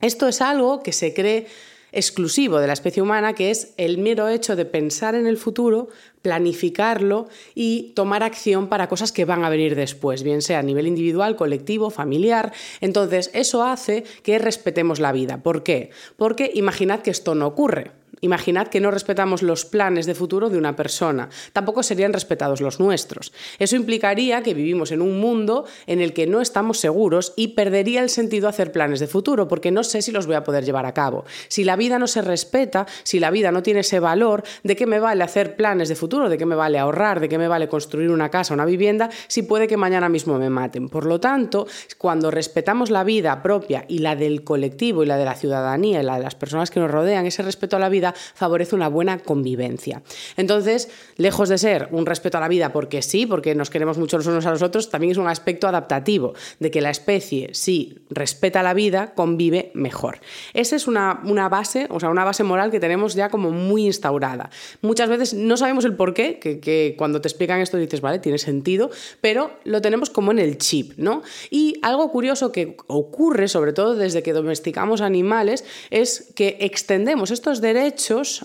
Esto 0.00 0.28
es 0.28 0.40
algo 0.40 0.82
que 0.82 0.92
se 0.92 1.12
cree 1.14 1.46
exclusivo 1.92 2.60
de 2.60 2.66
la 2.66 2.72
especie 2.74 3.02
humana, 3.02 3.34
que 3.34 3.50
es 3.50 3.72
el 3.76 3.98
mero 3.98 4.28
hecho 4.28 4.56
de 4.56 4.64
pensar 4.64 5.14
en 5.14 5.26
el 5.26 5.38
futuro, 5.38 5.88
planificarlo 6.22 7.28
y 7.54 7.92
tomar 7.94 8.22
acción 8.22 8.68
para 8.68 8.88
cosas 8.88 9.12
que 9.12 9.24
van 9.24 9.44
a 9.44 9.48
venir 9.48 9.74
después, 9.74 10.22
bien 10.22 10.42
sea 10.42 10.58
a 10.58 10.62
nivel 10.62 10.86
individual, 10.86 11.36
colectivo, 11.36 11.90
familiar. 11.90 12.52
Entonces, 12.80 13.30
eso 13.32 13.64
hace 13.64 14.04
que 14.22 14.38
respetemos 14.38 15.00
la 15.00 15.12
vida. 15.12 15.42
¿Por 15.42 15.62
qué? 15.62 15.90
Porque 16.16 16.50
imaginad 16.54 17.00
que 17.00 17.10
esto 17.10 17.34
no 17.34 17.46
ocurre. 17.46 17.92
Imaginad 18.20 18.68
que 18.68 18.80
no 18.80 18.90
respetamos 18.90 19.42
los 19.42 19.64
planes 19.64 20.06
de 20.06 20.14
futuro 20.14 20.48
de 20.50 20.58
una 20.58 20.76
persona, 20.76 21.28
tampoco 21.52 21.82
serían 21.82 22.12
respetados 22.12 22.60
los 22.60 22.80
nuestros. 22.80 23.32
Eso 23.58 23.76
implicaría 23.76 24.42
que 24.42 24.54
vivimos 24.54 24.92
en 24.92 25.02
un 25.02 25.20
mundo 25.20 25.64
en 25.86 26.00
el 26.00 26.12
que 26.12 26.26
no 26.26 26.40
estamos 26.40 26.78
seguros 26.78 27.32
y 27.36 27.48
perdería 27.48 28.02
el 28.02 28.10
sentido 28.10 28.48
hacer 28.48 28.72
planes 28.72 29.00
de 29.00 29.06
futuro, 29.06 29.48
porque 29.48 29.70
no 29.70 29.84
sé 29.84 30.02
si 30.02 30.12
los 30.12 30.26
voy 30.26 30.36
a 30.36 30.44
poder 30.44 30.64
llevar 30.64 30.86
a 30.86 30.94
cabo. 30.94 31.24
Si 31.48 31.64
la 31.64 31.76
vida 31.76 31.98
no 31.98 32.06
se 32.06 32.22
respeta, 32.22 32.86
si 33.02 33.20
la 33.20 33.30
vida 33.30 33.52
no 33.52 33.62
tiene 33.62 33.80
ese 33.80 34.00
valor, 34.00 34.42
¿de 34.62 34.76
qué 34.76 34.86
me 34.86 34.98
vale 34.98 35.24
hacer 35.24 35.56
planes 35.56 35.88
de 35.88 35.94
futuro? 35.94 36.28
¿De 36.28 36.38
qué 36.38 36.46
me 36.46 36.54
vale 36.54 36.78
ahorrar? 36.78 37.20
¿De 37.20 37.28
qué 37.28 37.38
me 37.38 37.48
vale 37.48 37.68
construir 37.68 38.10
una 38.10 38.30
casa, 38.30 38.54
una 38.54 38.64
vivienda, 38.64 39.10
si 39.28 39.42
puede 39.42 39.66
que 39.66 39.76
mañana 39.76 40.08
mismo 40.08 40.38
me 40.38 40.50
maten? 40.50 40.88
Por 40.88 41.06
lo 41.06 41.20
tanto, 41.20 41.66
cuando 41.96 42.30
respetamos 42.30 42.90
la 42.90 43.04
vida 43.04 43.42
propia 43.42 43.84
y 43.88 43.98
la 43.98 44.16
del 44.16 44.44
colectivo 44.44 45.02
y 45.02 45.06
la 45.06 45.16
de 45.16 45.24
la 45.24 45.34
ciudadanía 45.34 46.00
y 46.00 46.04
la 46.04 46.16
de 46.16 46.22
las 46.22 46.34
personas 46.34 46.70
que 46.70 46.80
nos 46.80 46.90
rodean, 46.90 47.26
ese 47.26 47.42
respeto 47.42 47.76
a 47.76 47.80
la 47.80 47.88
vida, 47.88 48.07
favorece 48.12 48.74
una 48.74 48.88
buena 48.88 49.18
convivencia. 49.18 50.02
Entonces, 50.36 50.88
lejos 51.16 51.48
de 51.48 51.58
ser 51.58 51.88
un 51.92 52.06
respeto 52.06 52.38
a 52.38 52.40
la 52.40 52.48
vida 52.48 52.72
porque 52.72 53.02
sí, 53.02 53.26
porque 53.26 53.54
nos 53.54 53.70
queremos 53.70 53.98
mucho 53.98 54.16
los 54.16 54.26
unos 54.26 54.46
a 54.46 54.50
los 54.50 54.62
otros, 54.62 54.90
también 54.90 55.12
es 55.12 55.18
un 55.18 55.28
aspecto 55.28 55.68
adaptativo, 55.68 56.34
de 56.58 56.70
que 56.70 56.80
la 56.80 56.90
especie, 56.90 57.50
si 57.52 57.98
respeta 58.10 58.62
la 58.62 58.74
vida, 58.74 59.14
convive 59.14 59.70
mejor. 59.74 60.20
Esa 60.54 60.76
es 60.76 60.86
una, 60.86 61.20
una 61.24 61.48
base, 61.48 61.86
o 61.90 62.00
sea, 62.00 62.10
una 62.10 62.24
base 62.24 62.44
moral 62.44 62.70
que 62.70 62.80
tenemos 62.80 63.14
ya 63.14 63.28
como 63.28 63.50
muy 63.50 63.86
instaurada. 63.86 64.50
Muchas 64.82 65.08
veces 65.08 65.34
no 65.34 65.56
sabemos 65.56 65.84
el 65.84 65.94
por 65.94 66.14
qué, 66.14 66.38
que, 66.38 66.60
que 66.60 66.94
cuando 66.96 67.20
te 67.20 67.28
explican 67.28 67.60
esto 67.60 67.76
dices, 67.76 68.00
vale, 68.00 68.18
tiene 68.18 68.38
sentido, 68.38 68.90
pero 69.20 69.50
lo 69.64 69.80
tenemos 69.80 70.10
como 70.10 70.30
en 70.32 70.38
el 70.38 70.58
chip, 70.58 70.92
¿no? 70.96 71.22
Y 71.50 71.74
algo 71.82 72.10
curioso 72.10 72.52
que 72.52 72.76
ocurre, 72.86 73.48
sobre 73.48 73.72
todo 73.72 73.94
desde 73.94 74.22
que 74.22 74.32
domesticamos 74.32 75.00
animales, 75.00 75.64
es 75.90 76.32
que 76.34 76.56
extendemos 76.60 77.30
estos 77.30 77.60
derechos 77.60 77.97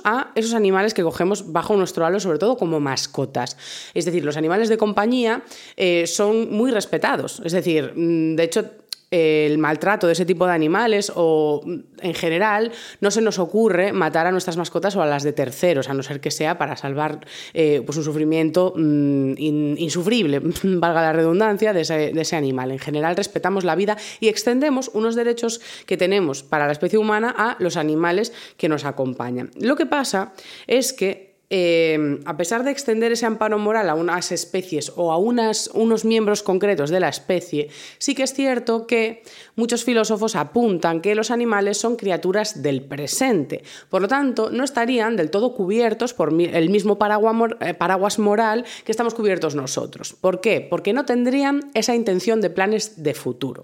a 0.04 0.32
esos 0.36 0.54
animales 0.54 0.94
que 0.94 1.04
cogemos 1.04 1.52
bajo 1.52 1.76
nuestro 1.76 2.06
halo, 2.06 2.20
sobre 2.20 2.40
todo 2.40 2.58
como 2.58 2.80
mascotas. 2.80 3.58
Es 3.94 4.06
decir, 4.06 4.26
los 4.26 4.38
animales 4.38 4.70
de 4.70 4.78
compañía 4.78 5.44
eh, 5.78 6.06
son 6.08 6.52
muy 6.52 6.72
respetados. 6.72 7.42
Es 7.46 7.52
decir, 7.52 7.94
mm, 7.96 8.36
de 8.36 8.44
hecho, 8.44 8.66
el 9.14 9.60
maltrato 9.60 10.08
de 10.08 10.14
ese 10.14 10.26
tipo 10.26 10.48
de 10.48 10.54
animales 10.54 11.12
o 11.16 11.62
en 12.02 12.14
general 12.16 12.72
no 13.00 13.12
se 13.12 13.22
nos 13.22 13.38
ocurre 13.38 13.94
matar 13.94 14.26
a 14.26 14.32
nuestras 14.32 14.58
mascotas 14.58 14.96
o 14.96 15.04
a 15.04 15.06
las 15.06 15.22
de 15.22 15.34
terceros, 15.34 15.88
a 15.88 15.94
no 15.94 16.02
ser 16.02 16.20
que 16.20 16.32
sea 16.32 16.58
para 16.58 16.76
salvar 16.76 17.20
eh, 17.54 17.84
pues 17.86 17.96
un 18.00 18.04
sufrimiento 18.04 18.74
mm, 18.76 19.34
insufrible, 19.38 20.42
valga 20.64 21.04
la 21.04 21.14
redundancia, 21.14 21.74
de 21.74 21.82
ese, 21.82 22.36
animal. 22.36 22.72
En 22.72 22.80
general 22.80 23.16
respetamos 23.16 23.64
la 23.64 23.76
vida 23.76 23.98
y 24.20 24.30
extendemos 24.30 24.90
unos 24.96 25.14
derechos 25.14 25.62
que 25.86 25.96
tenemos 25.96 26.42
para 26.42 26.66
la 26.66 26.72
especie 26.72 26.98
humana 26.98 27.36
a 27.38 27.56
los 27.60 27.78
animales 27.78 28.34
que 28.58 28.68
nos 28.68 28.84
acompañan. 28.84 29.52
Lo 29.60 29.76
que 29.76 29.86
pasa 29.86 30.34
es 30.66 30.92
que 30.92 31.33
eh, 31.56 32.20
a 32.26 32.36
pesar 32.36 32.64
de 32.64 32.72
extender 32.72 33.12
ese 33.12 33.28
amparo 33.28 33.60
moral 33.60 33.88
a 33.88 33.94
unas 33.94 34.32
especies 34.32 34.92
o 34.96 35.12
a 35.12 35.18
unos 35.20 36.04
miembros 36.04 36.42
concretos 36.42 36.90
de 36.90 37.00
la 37.00 37.10
especie, 37.10 37.70
sí 38.00 38.16
que 38.16 38.24
es 38.24 38.34
cierto 38.34 38.88
que 38.88 39.22
muchos 39.56 39.84
filósofos 39.84 40.36
apuntan 40.36 41.00
que 41.00 41.14
los 41.14 41.30
animales 41.30 41.78
son 41.78 41.96
criaturas 41.96 42.64
del 42.64 42.82
presente. 42.82 43.64
Por 43.88 44.02
lo 44.02 44.08
tanto, 44.08 44.50
no 44.50 44.64
estarían 44.64 45.16
del 45.16 45.30
todo 45.30 45.54
cubiertos 45.54 46.16
por 46.16 46.30
el 46.34 46.70
mismo 46.72 46.98
eh, 47.00 47.74
paraguas 47.76 48.18
moral 48.18 48.66
que 48.84 48.92
estamos 48.92 49.14
cubiertos 49.14 49.54
nosotros. 49.54 50.16
¿Por 50.20 50.42
qué? 50.42 50.60
Porque 50.68 50.92
no 50.92 51.06
tendrían 51.06 51.70
esa 51.76 51.94
intención 51.94 52.42
de 52.42 52.50
planes 52.50 53.04
de 53.04 53.14
futuro. 53.14 53.62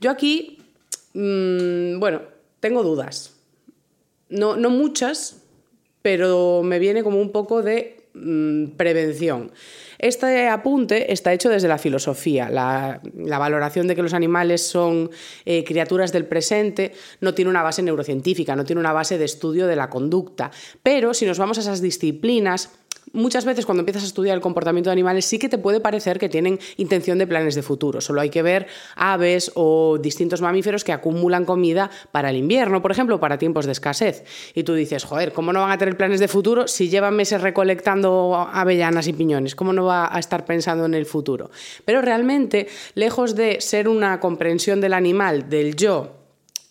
Yo 0.00 0.10
aquí, 0.10 0.62
mmm, 1.12 2.00
bueno, 2.00 2.22
tengo 2.60 2.82
dudas. 2.82 3.34
No, 4.30 4.56
no 4.56 4.70
muchas, 4.70 5.39
pero 6.02 6.62
me 6.62 6.78
viene 6.78 7.02
como 7.02 7.20
un 7.20 7.30
poco 7.30 7.62
de 7.62 8.04
mm, 8.14 8.76
prevención. 8.76 9.50
Este 9.98 10.48
apunte 10.48 11.12
está 11.12 11.32
hecho 11.32 11.50
desde 11.50 11.68
la 11.68 11.76
filosofía. 11.76 12.48
La, 12.48 13.00
valoración 13.38 13.86
de 13.86 13.94
que 13.94 14.02
los 14.02 14.14
animales 14.14 14.66
son 14.66 15.10
eh, 15.44 15.62
criaturas 15.64 16.10
del 16.10 16.24
presente 16.24 16.92
no 17.20 17.34
tiene 17.34 17.50
una 17.50 17.62
base 17.62 17.82
neurocientífica, 17.82 18.56
no 18.56 18.64
tiene 18.64 18.80
una 18.80 18.94
base 18.94 19.18
de 19.18 19.26
estudio 19.26 19.66
de 19.66 19.76
la 19.76 19.90
conducta. 19.90 20.50
Pero 20.82 21.12
si 21.12 21.26
nos 21.26 21.38
vamos 21.38 21.58
a 21.58 21.60
esas 21.60 21.82
disciplinas, 21.82 22.70
muchas 23.12 23.44
veces 23.44 23.66
cuando 23.66 23.80
empiezas 23.80 24.02
a 24.02 24.06
estudiar 24.06 24.36
el 24.36 24.40
comportamiento 24.40 24.90
de 24.90 24.92
animales 24.92 25.24
sí 25.24 25.38
que 25.38 25.48
te 25.48 25.58
puede 25.58 25.80
parecer 25.80 26.18
que 26.18 26.28
tienen 26.28 26.58
intención 26.76 27.18
de 27.18 27.26
planes 27.26 27.54
de 27.54 27.62
futuro. 27.62 28.00
Solo 28.00 28.20
hay 28.20 28.30
que 28.30 28.42
ver 28.42 28.66
aves 28.96 29.52
o 29.54 29.98
distintos 29.98 30.40
mamíferos 30.40 30.84
que 30.84 30.92
acumulan 30.92 31.44
comida 31.44 31.90
para 32.12 32.30
el 32.30 32.36
invierno, 32.36 32.82
por 32.82 32.92
ejemplo, 32.92 33.20
para 33.20 33.38
tiempos 33.38 33.66
de 33.66 33.72
escasez. 33.72 34.24
Y 34.54 34.62
tú 34.62 34.74
dices, 34.74 35.04
joder, 35.04 35.32
¿cómo 35.32 35.52
no 35.52 35.60
van 35.60 35.72
a 35.72 35.78
tener 35.78 35.96
planes 35.96 36.20
de 36.20 36.28
futuro 36.28 36.68
si 36.68 36.88
llevan 36.88 37.16
meses 37.16 37.40
recolectando 37.40 38.36
avellanas 38.52 39.06
y 39.06 39.12
piñones? 39.12 39.54
¿Cómo 39.54 39.72
no 39.72 39.84
va 39.84 40.14
a 40.14 40.18
estar 40.18 40.44
pensando 40.44 40.84
en 40.84 40.94
el 40.94 41.06
futuro? 41.06 41.50
Pero 41.84 42.02
realmente, 42.02 42.68
lejos 42.94 43.34
de 43.34 43.60
ser 43.60 43.88
una 43.88 44.20
comprensión 44.20 44.80
del 44.80 44.94
animal, 44.94 45.48
del 45.48 45.76
yo, 45.76 46.16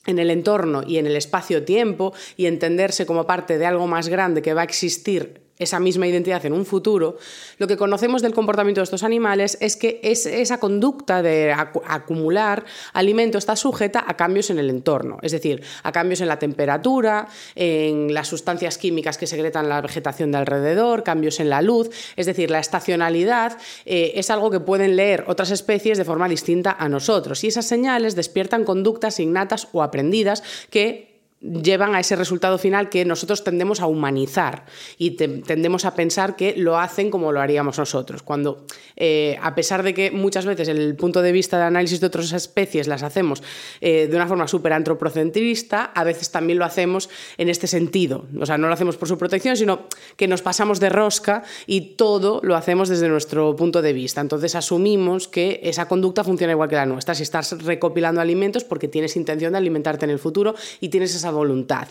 en 0.06 0.18
el 0.18 0.32
entorno 0.32 0.82
y 0.86 0.98
en 0.98 1.06
el 1.06 1.16
espacio-tiempo 1.16 2.14
y 2.36 2.48
entenderse 2.48 3.06
como 3.06 3.28
parte 3.28 3.58
de 3.58 3.66
algo 3.66 3.86
más 3.86 4.08
grande 4.08 4.42
que 4.42 4.54
va 4.54 4.62
a 4.62 4.64
existir 4.64 5.49
esa 5.60 5.80
misma 5.80 6.08
identidad 6.08 6.46
en 6.46 6.54
un 6.54 6.66
futuro, 6.66 7.18
lo 7.58 7.68
que 7.68 7.78
conocemos 7.78 8.22
del 8.22 8.34
comportamiento 8.34 8.80
de 8.80 8.86
estos 8.86 9.04
animales 9.04 9.58
es 9.60 9.76
que 9.76 10.00
esa 10.02 10.60
conducta 10.60 11.22
de 11.22 11.54
acumular 11.54 12.66
alimento 12.94 13.38
está 13.38 13.58
sujeta 13.58 14.04
a 14.08 14.16
cambios 14.16 14.50
en 14.50 14.58
el 14.58 14.70
entorno, 14.70 15.18
es 15.22 15.34
decir, 15.34 15.62
a 15.84 15.92
cambios 15.92 16.22
en 16.22 16.30
la 16.30 16.40
temperatura, 16.40 17.28
en 17.56 18.14
las 18.14 18.30
sustancias 18.30 18.78
químicas 18.78 19.18
que 19.18 19.28
secretan 19.28 19.68
la 19.68 19.82
vegetación 19.82 20.32
de 20.32 20.38
alrededor, 20.38 21.04
cambios 21.04 21.42
en 21.42 21.50
la 21.50 21.62
luz, 21.62 21.90
es 22.16 22.26
decir, 22.26 22.50
la 22.50 22.60
estacionalidad 22.60 23.58
eh, 23.86 24.14
es 24.16 24.30
algo 24.30 24.50
que 24.50 24.62
pueden 24.62 24.96
leer 24.96 25.26
otras 25.28 25.52
especies 25.52 25.98
de 25.98 26.06
forma 26.06 26.30
distinta 26.30 26.76
a 26.80 26.88
nosotros. 26.88 27.44
Y 27.44 27.48
esas 27.48 27.66
señales 27.66 28.16
despiertan 28.16 28.64
conductas 28.64 29.20
innatas 29.20 29.68
o 29.74 29.84
aprendidas 29.84 30.42
que 30.70 31.09
llevan 31.42 31.96
a 31.96 32.02
ese 32.02 32.16
resultado 32.16 32.58
final 32.58 32.90
que 32.90 33.06
nosotros 33.06 33.44
tendemos 33.44 33.80
a 33.80 33.88
humanizar 33.88 34.66
y 34.98 35.12
tendemos 35.12 35.86
a 35.86 35.96
pensar 35.96 36.36
que 36.36 36.54
lo 36.58 36.78
hacen 36.78 37.10
como 37.10 37.32
lo 37.32 37.40
haríamos 37.40 37.78
nosotros. 37.78 38.24
Cuando, 38.24 38.66
eh, 38.96 39.38
a 39.42 39.56
pesar 39.56 39.84
de 39.84 39.94
que 39.94 40.12
muchas 40.12 40.46
veces 40.46 40.68
el 40.68 40.96
punto 40.96 41.22
de 41.22 41.32
vista 41.32 41.58
de 41.58 41.64
análisis 41.64 42.02
de 42.02 42.08
otras 42.08 42.34
especies 42.34 42.88
las 42.88 43.04
hacemos 43.04 43.42
eh, 43.80 44.08
de 44.08 44.16
una 44.16 44.28
forma 44.28 44.48
súper 44.48 44.74
antropocentrista, 44.74 45.86
a 45.86 46.04
veces 46.04 46.32
también 46.32 46.60
lo 46.60 46.66
hacemos 46.66 47.10
en 47.38 47.50
este 47.50 47.68
sentido. 47.68 48.26
O 48.40 48.46
sea, 48.46 48.58
no 48.58 48.68
lo 48.68 48.74
hacemos 48.74 48.98
por 48.98 49.08
su 49.08 49.18
protección, 49.18 49.56
sino 49.56 49.88
que 50.18 50.28
nos 50.28 50.42
pasamos 50.42 50.80
de 50.80 50.90
rosca 50.90 51.44
y 51.66 51.96
todo 51.96 52.42
lo 52.44 52.56
hacemos 52.56 52.90
desde 52.90 53.08
nuestro 53.08 53.56
punto 53.56 53.82
de 53.82 53.94
vista. 53.94 54.20
Entonces 54.20 54.56
asumimos 54.56 55.28
que 55.28 55.62
esa 55.64 55.88
conducta 55.88 56.24
funciona 56.24 56.52
igual 56.52 56.68
que 56.68 56.76
la 56.76 56.86
nuestra. 56.86 57.16
Si 57.16 57.24
estás 57.24 57.64
recopilando 57.64 58.20
alimentos 58.20 58.66
porque 58.66 58.90
tienes 58.90 59.16
intención 59.16 59.54
de 59.54 59.58
alimentarte 59.58 60.06
en 60.06 60.12
el 60.12 60.20
futuro 60.20 60.56
y 60.82 60.90
tienes 60.90 61.16
esa 61.16 61.29
voluntad. 61.32 61.90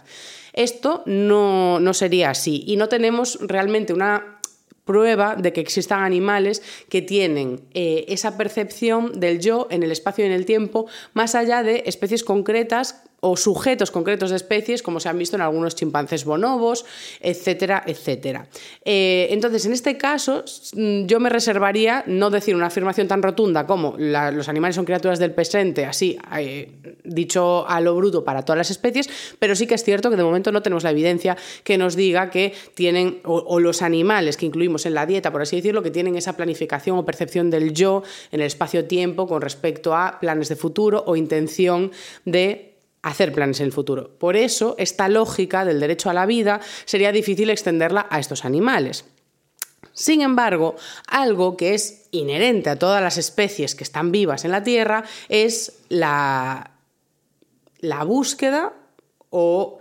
Esto 0.53 1.03
no, 1.07 1.81
sería 1.95 2.31
así 2.31 2.65
y 2.67 2.77
no 2.77 2.89
tenemos 2.89 3.39
realmente 3.41 3.93
una 3.93 4.41
prueba 4.85 5.37
de 5.37 5.53
que 5.53 5.61
existan 5.61 6.03
animales 6.03 6.63
que 6.89 7.03
tienen 7.03 7.61
eh, 7.75 8.07
esa 8.09 8.39
percepción 8.39 9.21
del 9.21 9.39
yo 9.39 9.69
en 9.71 9.83
el 9.83 9.93
espacio 9.93 10.25
y 10.25 10.29
en 10.29 10.33
el 10.33 10.47
tiempo 10.47 10.87
más 11.13 11.35
allá 11.35 11.63
de 11.63 11.83
especies 11.87 12.25
concretas 12.25 13.05
o 13.21 13.37
sujetos 13.37 13.91
concretos 13.91 14.31
de 14.31 14.37
especies, 14.37 14.83
como 14.83 15.01
se 15.01 15.09
han 15.09 15.19
visto 15.19 15.37
en 15.37 15.43
algunos 15.43 15.75
chimpancés 15.75 16.25
bonobos, 16.25 16.85
etcétera, 17.21 17.83
etcétera. 17.87 18.47
Eh, 18.85 19.29
entonces, 19.31 19.67
en 19.67 19.73
este 19.73 19.97
caso, 19.97 20.45
mm, 20.75 21.07
yo 21.07 21.19
me 21.19 21.29
reservaría 21.29 22.05
no 22.07 22.31
decir 22.31 22.55
una 22.55 22.67
afirmación 22.67 23.09
tan 23.09 23.23
rotunda 23.23 23.67
como 23.67 23.97
los 23.99 24.49
animales 24.49 24.77
son 24.77 24.85
criaturas 24.85 25.19
del 25.19 25.33
presente, 25.33 25.85
así 25.85 26.17
eh, 26.39 26.71
dicho 27.05 27.69
a 27.69 27.81
lo 27.81 27.97
bruto 27.97 28.25
para 28.25 28.45
todas 28.45 28.59
las 28.59 28.71
especies, 28.71 29.09
pero 29.39 29.57
sí 29.57 29.67
que 29.67 29.75
es 29.75 29.85
cierto 29.85 30.11
que 30.11 30.17
de 30.17 30.23
momento 30.23 30.53
no 30.53 30.63
tenemos 30.63 30.85
la 30.85 30.91
evidencia 30.91 31.37
que 31.65 31.77
nos 31.77 31.97
diga 31.97 32.31
que 32.31 32.55
tienen, 32.75 33.21
o 33.25 33.59
los 33.59 33.83
animales 33.83 34.37
que 34.37 34.47
incluimos 34.47 34.87
en 34.87 34.95
la 34.95 35.07
dieta, 35.07 35.33
por 35.33 35.43
así 35.43 35.57
decirlo, 35.57 35.83
que 35.83 35.91
tienen 35.91 36.17
esa 36.17 36.37
planificación 36.37 36.99
o 36.99 37.05
percepción 37.05 37.51
del 37.51 37.73
yo 37.73 38.03
en 38.31 38.41
el 38.41 38.47
espacio-tiempo 38.47 39.27
con 39.27 39.43
respecto 39.43 39.95
a 39.95 40.19
planes 40.21 40.49
de 40.49 40.57
futuro 40.57 41.03
o 41.07 41.17
intención 41.17 41.91
de 42.25 42.68
hacer 43.03 43.33
planes 43.33 43.61
en 43.61 43.67
el 43.67 43.73
futuro. 43.73 44.19
Por 44.19 44.37
eso, 44.37 44.75
esta 44.79 45.09
lógica 45.09 45.65
del 45.65 45.81
derecho 45.81 46.11
a 46.11 46.15
la 46.15 46.27
vida 46.27 46.61
sería 46.85 47.13
difícil 47.13 47.51
extenderla 47.51 48.07
a 48.11 48.19
estos 48.19 48.45
animales. 48.45 49.05
Sin 49.93 50.23
embargo, 50.23 50.77
algo 51.09 51.57
que 51.57 51.75
es 51.75 52.07
inherente 52.13 52.71
a 52.71 52.79
todas 52.79 53.03
las 53.03 53.19
especies 53.19 53.75
que 53.75 53.83
están 53.83 54.13
vivas 54.13 54.45
en 54.45 54.53
la 54.53 54.63
Tierra 54.63 55.05
es 55.29 55.81
la, 55.89 56.71
búsqueda 58.07 58.75
o 59.31 59.81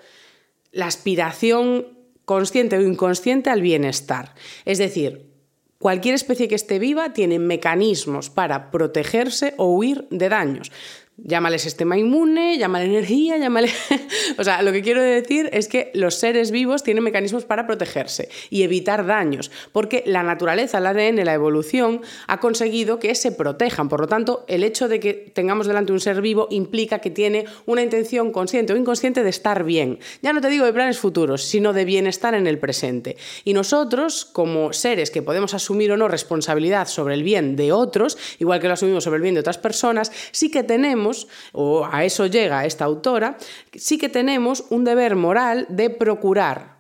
la 0.72 0.88
aspiración 0.88 1.86
consciente 2.26 2.78
o 2.78 2.82
inconsciente 2.82 3.52
al 3.52 3.62
bienestar. 3.62 4.34
Es 4.66 4.80
decir, 4.80 5.30
cualquier 5.78 6.16
especie 6.16 6.48
que 6.48 6.56
esté 6.56 6.80
viva 6.80 7.14
tiene 7.14 7.38
mecanismos 7.38 8.32
para 8.32 8.72
protegerse 8.72 9.54
o 9.58 9.68
huir 9.68 10.08
de 10.10 10.30
daños. 10.30 10.72
Llámale 11.20 11.58
sistema 11.58 11.98
inmune, 11.98 12.60
llámale 12.60 12.86
energía, 12.86 13.38
llámale... 13.40 13.72
o 14.38 14.44
sea, 14.44 14.62
lo 14.62 14.72
que 14.72 14.84
quiero 14.84 15.02
decir 15.02 15.50
es 15.52 15.68
que 15.68 15.90
los 15.96 16.14
seres 16.14 16.52
vivos 16.52 16.84
tienen 16.84 17.04
mecanismos 17.04 17.44
para 17.44 17.66
protegerse 17.66 18.30
y 18.52 18.62
evitar 18.62 19.04
daños, 19.04 19.50
porque 19.72 20.04
la 20.06 20.22
naturaleza, 20.22 20.78
el 20.78 20.86
ADN, 20.86 21.26
la 21.26 21.34
evolución 21.34 22.02
ha 22.28 22.40
conseguido 22.40 23.00
que 23.00 23.16
se 23.16 23.32
protejan. 23.32 23.90
Por 23.90 24.02
lo 24.02 24.08
tanto, 24.08 24.46
el 24.48 24.64
hecho 24.64 24.88
de 24.88 25.00
que 25.00 25.32
tengamos 25.34 25.66
delante 25.66 25.92
un 25.92 26.00
ser 26.00 26.22
vivo 26.22 26.48
implica 26.52 27.00
que 27.00 27.10
tiene 27.10 27.46
una 27.66 27.82
intención 27.82 28.32
consciente 28.32 28.74
o 28.74 28.78
inconsciente 28.78 29.24
de 29.24 29.30
estar 29.32 29.64
bien. 29.64 29.98
Ya 30.22 30.34
no 30.34 30.42
te 30.42 30.50
digo 30.50 30.66
de 30.66 30.74
planes 30.74 31.00
futuros, 31.00 31.42
sino 31.42 31.74
de 31.74 31.86
bienestar 31.86 32.36
en 32.36 32.46
el 32.46 32.60
presente. 32.60 33.18
Y 33.44 33.54
nosotros, 33.54 34.24
como 34.24 34.72
seres 34.72 35.10
que 35.10 35.24
podemos 35.24 35.56
asumir 35.56 35.92
o 35.92 35.98
no 35.98 36.08
responsabilidad 36.08 36.88
sobre 36.88 37.16
el 37.16 37.24
bien 37.24 37.56
de 37.56 37.72
otros, 37.72 38.20
igual 38.38 38.60
que 38.60 38.68
lo 38.68 38.76
asumimos 38.76 39.04
sobre 39.04 39.18
el 39.18 39.24
bien 39.24 39.34
de 39.34 39.42
otras 39.42 39.58
personas, 39.58 40.12
sí 40.32 40.52
que 40.52 40.62
tenemos 40.62 41.07
o 41.54 41.88
a 41.90 42.06
eso 42.06 42.28
llega 42.28 42.66
esta 42.66 42.86
autora, 42.86 43.38
sí 43.74 43.98
que 43.98 44.10
tenemos 44.10 44.66
un 44.70 44.84
deber 44.84 45.16
moral 45.16 45.66
de 45.70 45.90
procurar, 45.90 46.78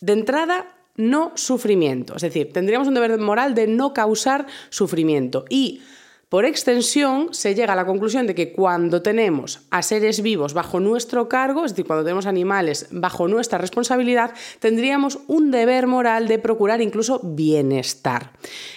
de 0.00 0.12
entrada, 0.12 0.74
no 0.96 1.32
sufrimiento. 1.34 2.16
Es 2.16 2.22
decir, 2.22 2.52
tendríamos 2.52 2.88
un 2.88 2.94
deber 2.94 3.18
moral 3.18 3.54
de 3.54 3.66
no 3.66 3.92
causar 3.92 4.46
sufrimiento. 4.70 5.44
Y 5.48 5.82
por 6.28 6.46
extensión, 6.46 7.28
se 7.32 7.54
llega 7.54 7.74
a 7.74 7.76
la 7.76 7.86
conclusión 7.86 8.26
de 8.26 8.34
que 8.34 8.52
cuando 8.52 9.02
tenemos 9.02 9.60
a 9.70 9.82
seres 9.82 10.20
vivos 10.20 10.52
bajo 10.52 10.80
nuestro 10.80 11.28
cargo, 11.28 11.64
es 11.64 11.72
decir, 11.72 11.86
cuando 11.86 12.04
tenemos 12.04 12.26
animales 12.26 12.88
bajo 12.90 13.28
nuestra 13.28 13.58
responsabilidad, 13.58 14.34
tendríamos 14.58 15.20
un 15.28 15.52
deber 15.52 15.86
moral 15.86 16.26
de 16.26 16.40
procurar 16.40 16.80
incluso 16.80 17.20
bienestar. 17.22 18.32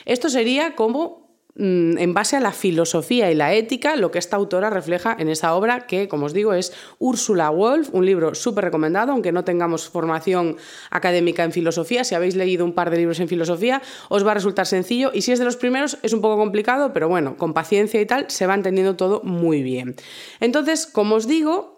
Esto 0.06 0.30
sería 0.30 0.76
como 0.76 1.27
en 1.60 2.14
base 2.14 2.38
a 2.38 2.40
la 2.40 2.52
filosofía 2.52 3.32
y 3.32 3.36
la 3.36 3.54
ética, 3.54 3.96
lo 3.96 4.12
que 4.12 4.20
esta 4.20 4.38
autora 4.38 4.70
refleja 4.70 5.16
en 5.18 5.30
esa 5.30 5.56
obra 5.56 5.88
que, 5.88 6.08
como 6.08 6.28
os 6.28 6.34
digo, 6.34 6.54
es 6.54 6.72
Úrsula 7.00 7.50
Wolf, 7.50 7.90
un 7.94 8.06
libro 8.06 8.36
súper 8.36 8.66
recomendado, 8.66 9.12
aunque 9.12 9.32
no 9.32 9.44
tengamos 9.44 9.90
formación 9.90 10.58
académica 10.92 11.44
en 11.44 11.52
filosofía. 11.52 12.04
Si 12.04 12.14
habéis 12.14 12.36
leído 12.36 12.64
un 12.64 12.74
par 12.74 12.92
de 12.92 12.98
libros 12.98 13.20
en 13.20 13.28
filosofía, 13.28 13.82
os 14.10 14.26
va 14.26 14.32
a 14.32 14.36
resultar 14.36 14.68
sencillo 14.68 15.12
y 15.14 15.22
si 15.22 15.32
es 15.32 15.40
de 15.40 15.46
los 15.46 15.58
primeros 15.58 15.98
es 16.04 16.14
un 16.14 16.22
poco 16.22 16.38
complicado, 16.38 16.94
pero 16.94 17.10
bueno, 17.10 17.38
con 17.38 17.54
paciencia 17.54 18.00
y 18.00 18.06
tal 18.06 18.26
se 18.30 18.46
va 18.46 18.54
entendiendo 18.54 18.96
todo 18.96 19.22
muy 19.24 19.64
bien. 19.64 19.96
Entonces, 20.40 20.86
como 20.86 21.16
os 21.16 21.28
digo, 21.28 21.77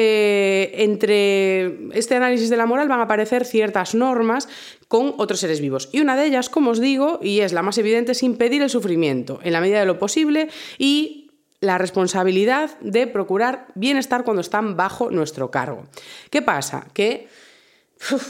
eh, 0.00 0.84
entre 0.84 1.88
este 1.98 2.14
análisis 2.14 2.50
de 2.50 2.56
la 2.56 2.66
moral 2.66 2.86
van 2.86 3.00
a 3.00 3.04
aparecer 3.04 3.44
ciertas 3.44 3.94
normas 3.94 4.48
con 4.86 5.14
otros 5.18 5.40
seres 5.40 5.60
vivos. 5.60 5.88
Y 5.92 6.00
una 6.00 6.16
de 6.16 6.26
ellas, 6.26 6.48
como 6.48 6.70
os 6.70 6.80
digo, 6.80 7.18
y 7.20 7.40
es 7.40 7.52
la 7.52 7.62
más 7.62 7.78
evidente, 7.78 8.12
es 8.12 8.22
impedir 8.22 8.62
el 8.62 8.70
sufrimiento 8.70 9.40
en 9.42 9.52
la 9.52 9.60
medida 9.60 9.80
de 9.80 9.86
lo 9.86 9.98
posible 9.98 10.48
y 10.78 11.32
la 11.60 11.78
responsabilidad 11.78 12.78
de 12.80 13.08
procurar 13.08 13.66
bienestar 13.74 14.22
cuando 14.22 14.40
están 14.40 14.76
bajo 14.76 15.10
nuestro 15.10 15.50
cargo. 15.50 15.84
¿Qué 16.30 16.42
pasa? 16.42 16.86
Que 16.92 17.26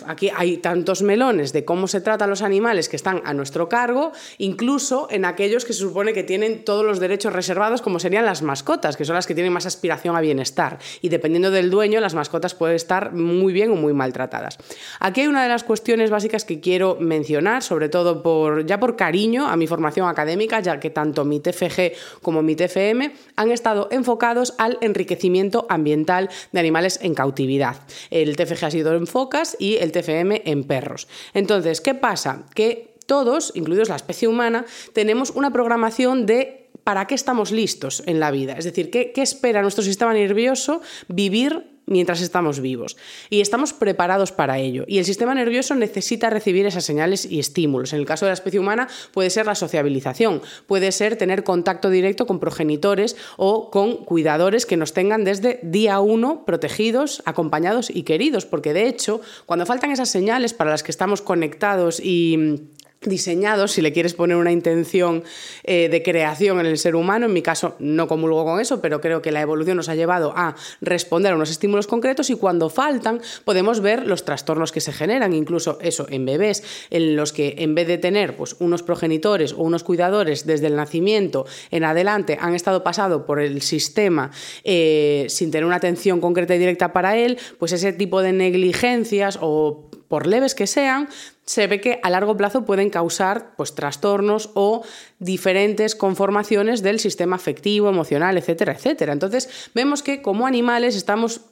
aquí 0.06 0.30
hay 0.34 0.58
tantos 0.58 1.02
melones 1.02 1.52
de 1.52 1.64
cómo 1.64 1.88
se 1.88 2.00
tratan 2.00 2.30
los 2.30 2.42
animales 2.42 2.88
que 2.88 2.96
están 2.96 3.22
a 3.24 3.34
nuestro 3.34 3.68
cargo, 3.68 4.12
incluso 4.38 5.08
en 5.10 5.24
aquellos 5.24 5.64
que 5.64 5.72
se 5.72 5.80
supone 5.80 6.12
que 6.12 6.22
tienen 6.22 6.64
todos 6.64 6.84
los 6.84 7.00
derechos 7.00 7.32
reservados, 7.32 7.82
como 7.82 7.98
serían 7.98 8.24
las 8.24 8.42
mascotas, 8.42 8.96
que 8.96 9.04
son 9.04 9.14
las 9.14 9.26
que 9.26 9.34
tienen 9.34 9.52
más 9.52 9.66
aspiración 9.66 10.16
a 10.16 10.20
bienestar. 10.20 10.78
Y 11.02 11.08
dependiendo 11.08 11.50
del 11.50 11.70
dueño, 11.70 12.00
las 12.00 12.14
mascotas 12.14 12.54
pueden 12.54 12.76
estar 12.76 13.12
muy 13.12 13.52
bien 13.52 13.70
o 13.70 13.76
muy 13.76 13.92
maltratadas. 13.92 14.58
Aquí 15.00 15.22
hay 15.22 15.26
una 15.28 15.42
de 15.42 15.48
las 15.48 15.64
cuestiones 15.64 16.10
básicas 16.10 16.44
que 16.44 16.60
quiero 16.60 16.96
mencionar, 17.00 17.62
sobre 17.62 17.88
todo 17.88 18.22
por, 18.22 18.66
ya 18.66 18.80
por 18.80 18.96
cariño 18.96 19.48
a 19.48 19.56
mi 19.56 19.66
formación 19.66 20.08
académica, 20.08 20.60
ya 20.60 20.80
que 20.80 20.90
tanto 20.90 21.24
mi 21.24 21.40
TFG 21.40 21.92
como 22.22 22.42
mi 22.42 22.56
TFM 22.56 23.12
han 23.36 23.50
estado 23.50 23.88
enfocados 23.90 24.54
al 24.58 24.78
enriquecimiento 24.80 25.66
ambiental 25.68 26.28
de 26.52 26.60
animales 26.60 26.98
en 27.02 27.14
cautividad. 27.14 27.76
El 28.10 28.36
TFG 28.36 28.64
ha 28.64 28.70
sido 28.70 28.94
en 28.94 29.06
focas 29.06 29.57
y 29.58 29.76
el 29.76 29.92
TFM 29.92 30.42
en 30.44 30.64
perros. 30.64 31.08
Entonces, 31.34 31.80
¿qué 31.80 31.94
pasa? 31.94 32.46
Que 32.54 32.94
todos, 33.06 33.52
incluidos 33.54 33.88
la 33.88 33.96
especie 33.96 34.28
humana, 34.28 34.66
tenemos 34.92 35.30
una 35.30 35.52
programación 35.52 36.26
de 36.26 36.70
para 36.84 37.06
qué 37.06 37.14
estamos 37.14 37.50
listos 37.50 38.02
en 38.06 38.20
la 38.20 38.30
vida. 38.30 38.54
Es 38.54 38.64
decir, 38.64 38.90
qué, 38.90 39.12
qué 39.12 39.22
espera 39.22 39.62
nuestro 39.62 39.84
sistema 39.84 40.12
nervioso 40.12 40.80
vivir 41.08 41.77
mientras 41.88 42.20
estamos 42.20 42.60
vivos. 42.60 42.96
Y 43.30 43.40
estamos 43.40 43.72
preparados 43.72 44.32
para 44.32 44.58
ello. 44.58 44.84
Y 44.86 44.98
el 44.98 45.04
sistema 45.04 45.34
nervioso 45.34 45.74
necesita 45.74 46.30
recibir 46.30 46.66
esas 46.66 46.84
señales 46.84 47.24
y 47.24 47.38
estímulos. 47.38 47.92
En 47.92 48.00
el 48.00 48.06
caso 48.06 48.24
de 48.24 48.30
la 48.30 48.34
especie 48.34 48.60
humana 48.60 48.88
puede 49.12 49.30
ser 49.30 49.46
la 49.46 49.54
sociabilización, 49.54 50.42
puede 50.66 50.92
ser 50.92 51.16
tener 51.16 51.44
contacto 51.44 51.90
directo 51.90 52.26
con 52.26 52.40
progenitores 52.40 53.16
o 53.36 53.70
con 53.70 54.04
cuidadores 54.04 54.66
que 54.66 54.76
nos 54.76 54.92
tengan 54.92 55.24
desde 55.24 55.60
día 55.62 56.00
uno 56.00 56.44
protegidos, 56.44 57.22
acompañados 57.24 57.90
y 57.90 58.02
queridos. 58.02 58.46
Porque 58.46 58.72
de 58.72 58.88
hecho, 58.88 59.20
cuando 59.46 59.66
faltan 59.66 59.90
esas 59.90 60.08
señales 60.08 60.54
para 60.54 60.70
las 60.70 60.82
que 60.82 60.90
estamos 60.90 61.22
conectados 61.22 62.00
y 62.00 62.68
diseñados, 63.02 63.72
si 63.72 63.82
le 63.82 63.92
quieres 63.92 64.14
poner 64.14 64.36
una 64.36 64.50
intención 64.50 65.22
eh, 65.62 65.88
de 65.88 66.02
creación 66.02 66.58
en 66.58 66.66
el 66.66 66.78
ser 66.78 66.96
humano, 66.96 67.26
en 67.26 67.32
mi 67.32 67.42
caso 67.42 67.76
no 67.78 68.08
comulgo 68.08 68.44
con 68.44 68.60
eso, 68.60 68.80
pero 68.80 69.00
creo 69.00 69.22
que 69.22 69.30
la 69.30 69.40
evolución 69.40 69.76
nos 69.76 69.88
ha 69.88 69.94
llevado 69.94 70.32
a 70.36 70.56
responder 70.80 71.32
a 71.32 71.36
unos 71.36 71.50
estímulos 71.50 71.86
concretos 71.86 72.30
y 72.30 72.34
cuando 72.34 72.70
faltan 72.70 73.20
podemos 73.44 73.80
ver 73.80 74.06
los 74.06 74.24
trastornos 74.24 74.72
que 74.72 74.80
se 74.80 74.92
generan, 74.92 75.32
incluso 75.32 75.78
eso 75.80 76.06
en 76.10 76.26
bebés, 76.26 76.64
en 76.90 77.14
los 77.14 77.32
que 77.32 77.54
en 77.58 77.74
vez 77.74 77.86
de 77.86 77.98
tener 77.98 78.36
pues, 78.36 78.56
unos 78.58 78.82
progenitores 78.82 79.52
o 79.52 79.58
unos 79.58 79.84
cuidadores 79.84 80.44
desde 80.44 80.66
el 80.66 80.76
nacimiento 80.76 81.46
en 81.70 81.84
adelante 81.84 82.36
han 82.40 82.54
estado 82.54 82.82
pasado 82.82 83.26
por 83.26 83.40
el 83.40 83.62
sistema 83.62 84.30
eh, 84.64 85.26
sin 85.28 85.50
tener 85.50 85.64
una 85.64 85.76
atención 85.76 86.20
concreta 86.20 86.54
y 86.54 86.58
directa 86.58 86.92
para 86.92 87.16
él, 87.16 87.38
pues 87.58 87.72
ese 87.72 87.92
tipo 87.92 88.22
de 88.22 88.32
negligencias 88.32 89.38
o 89.40 89.87
por 90.08 90.26
leves 90.26 90.54
que 90.54 90.66
sean, 90.66 91.08
se 91.44 91.66
ve 91.66 91.80
que 91.80 92.00
a 92.02 92.10
largo 92.10 92.36
plazo 92.36 92.64
pueden 92.64 92.90
causar 92.90 93.52
pues, 93.56 93.74
trastornos 93.74 94.50
o 94.54 94.82
diferentes 95.18 95.94
conformaciones 95.94 96.82
del 96.82 96.98
sistema 96.98 97.36
afectivo, 97.36 97.88
emocional, 97.88 98.36
etcétera, 98.36 98.72
etcétera. 98.72 99.12
Entonces, 99.12 99.70
vemos 99.74 100.02
que 100.02 100.20
como 100.22 100.46
animales 100.46 100.96
estamos 100.96 101.42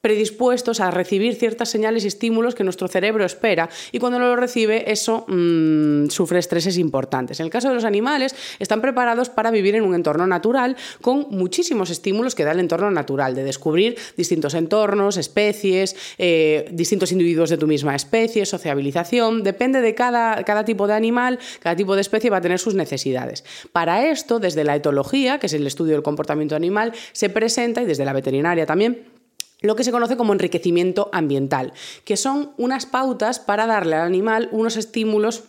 predispuestos 0.00 0.80
a 0.80 0.90
recibir 0.90 1.34
ciertas 1.34 1.68
señales 1.68 2.04
y 2.04 2.08
estímulos 2.08 2.54
que 2.54 2.64
nuestro 2.64 2.88
cerebro 2.88 3.24
espera 3.24 3.68
y 3.90 3.98
cuando 3.98 4.18
no 4.18 4.26
lo 4.26 4.36
recibe 4.36 4.90
eso 4.90 5.24
mm, 5.26 6.08
sufre 6.08 6.38
estreses 6.38 6.78
importantes. 6.78 7.40
En 7.40 7.46
el 7.46 7.50
caso 7.50 7.68
de 7.68 7.74
los 7.74 7.84
animales 7.84 8.34
están 8.58 8.80
preparados 8.80 9.28
para 9.28 9.50
vivir 9.50 9.74
en 9.74 9.82
un 9.82 9.94
entorno 9.94 10.26
natural 10.26 10.76
con 11.02 11.26
muchísimos 11.30 11.90
estímulos 11.90 12.34
que 12.34 12.44
da 12.44 12.52
el 12.52 12.60
entorno 12.60 12.90
natural, 12.90 13.34
de 13.34 13.44
descubrir 13.44 13.96
distintos 14.16 14.54
entornos, 14.54 15.16
especies, 15.16 15.96
eh, 16.18 16.68
distintos 16.72 17.10
individuos 17.10 17.50
de 17.50 17.58
tu 17.58 17.66
misma 17.66 17.96
especie, 17.96 18.46
sociabilización, 18.46 19.42
depende 19.42 19.80
de 19.80 19.94
cada, 19.94 20.44
cada 20.44 20.64
tipo 20.64 20.86
de 20.86 20.94
animal, 20.94 21.38
cada 21.60 21.74
tipo 21.74 21.94
de 21.94 22.02
especie 22.02 22.30
va 22.30 22.38
a 22.38 22.40
tener 22.40 22.58
sus 22.58 22.74
necesidades. 22.74 23.44
Para 23.72 24.08
esto, 24.10 24.38
desde 24.38 24.64
la 24.64 24.76
etología, 24.76 25.38
que 25.38 25.46
es 25.46 25.52
el 25.52 25.66
estudio 25.66 25.94
del 25.94 26.02
comportamiento 26.02 26.54
animal, 26.54 26.92
se 27.12 27.28
presenta, 27.30 27.82
y 27.82 27.86
desde 27.86 28.04
la 28.04 28.12
veterinaria 28.12 28.66
también, 28.66 29.17
lo 29.60 29.76
que 29.76 29.84
se 29.84 29.92
conoce 29.92 30.16
como 30.16 30.32
enriquecimiento 30.32 31.08
ambiental, 31.12 31.72
que 32.04 32.16
son 32.16 32.52
unas 32.56 32.86
pautas 32.86 33.40
para 33.40 33.66
darle 33.66 33.96
al 33.96 34.06
animal 34.06 34.48
unos 34.52 34.76
estímulos 34.76 35.44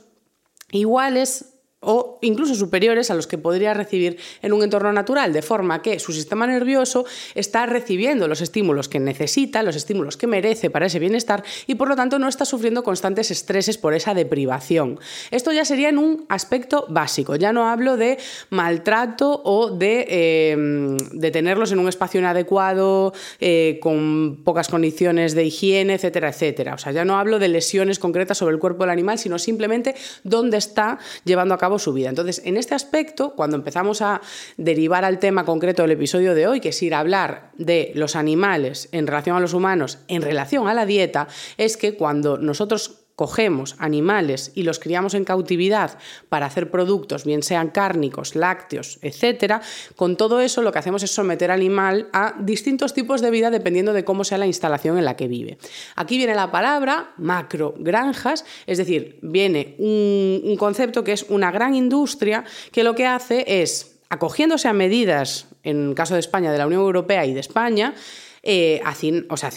iguales 0.71 1.58
o 1.81 2.19
incluso 2.21 2.55
superiores 2.55 3.09
a 3.09 3.15
los 3.15 3.27
que 3.27 3.37
podría 3.37 3.73
recibir 3.73 4.17
en 4.41 4.51
un 4.51 4.63
entorno 4.63 4.91
natural, 4.91 5.31
de 5.31 5.41
forma 5.41 5.81
que 5.81 5.99
su 5.99 6.11
sistema 6.11 6.45
nervioso 6.45 7.05
está 7.35 7.65
recibiendo 7.65 8.27
los 8.27 8.41
estímulos 8.41 8.89
que 8.89 8.99
necesita, 8.99 9.63
los 9.63 9.75
estímulos 9.75 10.17
que 10.17 10.27
merece 10.27 10.69
para 10.69 10.87
ese 10.87 10.99
bienestar 10.99 11.43
y 11.67 11.75
por 11.75 11.87
lo 11.87 11.95
tanto 11.95 12.19
no 12.19 12.27
está 12.27 12.43
sufriendo 12.43 12.83
constantes 12.83 13.31
estreses 13.31 13.77
por 13.77 13.93
esa 13.93 14.13
deprivación. 14.13 14.99
Esto 15.31 15.53
ya 15.53 15.63
sería 15.63 15.89
en 15.89 15.97
un 15.97 16.25
aspecto 16.27 16.85
básico, 16.89 17.35
ya 17.37 17.53
no 17.53 17.69
hablo 17.69 17.95
de 17.95 18.17
maltrato 18.49 19.41
o 19.45 19.71
de, 19.71 20.51
em, 20.51 20.97
tenerlos 21.31 21.71
en 21.71 21.79
un 21.79 21.87
espacio 21.87 22.19
inadecuado, 22.19 23.13
eh, 23.39 23.79
con 23.81 24.41
pocas 24.43 24.67
condiciones 24.67 25.33
de 25.33 25.45
higiene, 25.45 25.93
etcétera, 25.93 26.29
etcétera. 26.29 26.73
O 26.73 26.77
sea, 26.77 26.91
ya 26.91 27.05
no 27.05 27.17
hablo 27.17 27.39
de 27.39 27.47
lesiones 27.47 27.99
concretas 27.99 28.37
sobre 28.37 28.53
el 28.53 28.59
cuerpo 28.59 28.83
del 28.83 28.91
animal, 28.91 29.17
sino 29.17 29.39
simplemente 29.39 29.95
dónde 30.23 30.57
está 30.57 30.99
llevando 31.23 31.53
a 31.53 31.57
cabo 31.57 31.68
su 31.77 31.93
vida. 31.93 32.09
Entonces, 32.09 32.41
en 32.45 32.57
este 32.57 32.73
aspecto, 32.73 33.35
cuando 33.35 33.57
empezamos 33.57 34.01
a 34.01 34.21
derivar 34.57 35.05
al 35.05 35.19
tema 35.19 35.45
concreto 35.45 35.83
del 35.83 35.91
episodio 35.91 36.33
de 36.33 36.47
hoy, 36.47 36.61
que 36.61 36.69
es 36.69 36.81
ir 36.81 36.95
a 36.95 36.99
hablar 36.99 37.51
de 37.57 37.91
los 37.95 38.15
animales 38.15 38.89
en 38.91 39.05
relación 39.05 39.35
a 39.35 39.39
los 39.39 39.53
humanos, 39.53 39.99
en 40.07 40.21
relación 40.21 40.67
a 40.67 40.73
la 40.73 40.85
dieta, 40.85 41.27
es 41.57 41.77
que 41.77 41.95
cuando 41.95 42.37
nosotros 42.37 43.08
cogemos 43.19 43.75
animales 43.79 44.53
y 44.55 44.63
los 44.63 44.79
criamos 44.79 45.13
en 45.13 45.25
cautividad 45.25 45.97
para 46.29 46.45
hacer 46.45 46.71
productos, 46.71 47.25
bien 47.25 47.43
sean 47.43 47.67
cárnicos, 47.67 48.33
lácteos, 48.33 48.97
etcétera, 49.01 49.61
con 49.97 50.15
todo 50.15 50.39
eso 50.39 50.61
lo 50.61 50.71
que 50.71 50.79
hacemos 50.79 51.03
es 51.03 51.11
someter 51.11 51.51
al 51.51 51.59
animal 51.59 52.07
a 52.13 52.35
distintos 52.39 52.93
tipos 52.93 53.19
de 53.19 53.29
vida 53.29 53.49
dependiendo 53.49 53.91
de 53.91 54.05
cómo 54.05 54.23
sea 54.23 54.37
la 54.37 54.47
instalación 54.47 54.97
en 54.97 55.03
la 55.03 55.17
que 55.17 55.27
vive. 55.27 55.57
Aquí 55.97 56.15
viene 56.15 56.33
la 56.33 56.49
palabra 56.49 57.11
macro 57.17 57.75
granjas, 57.77 58.45
es 58.65 58.77
decir, 58.77 59.19
viene 59.21 59.75
un, 59.79 60.55
concepto 60.57 61.03
que 61.03 61.11
es 61.11 61.25
una 61.27 61.51
gran 61.51 61.75
industria 61.75 62.45
que 62.71 62.85
lo 62.85 62.95
que 62.95 63.05
hace 63.05 63.43
es, 63.61 63.97
acogiéndose 64.07 64.69
a 64.69 64.73
medidas, 64.73 65.47
en 65.63 65.93
caso 65.93 66.13
de 66.13 66.21
España, 66.21 66.53
de 66.53 66.57
la 66.57 66.67
Unión 66.67 66.83
Europea 66.83 67.25
y 67.25 67.33
de 67.33 67.41
España, 67.41 67.95
eh, 68.43 68.81
o 69.27 69.35
sea, 69.35 69.51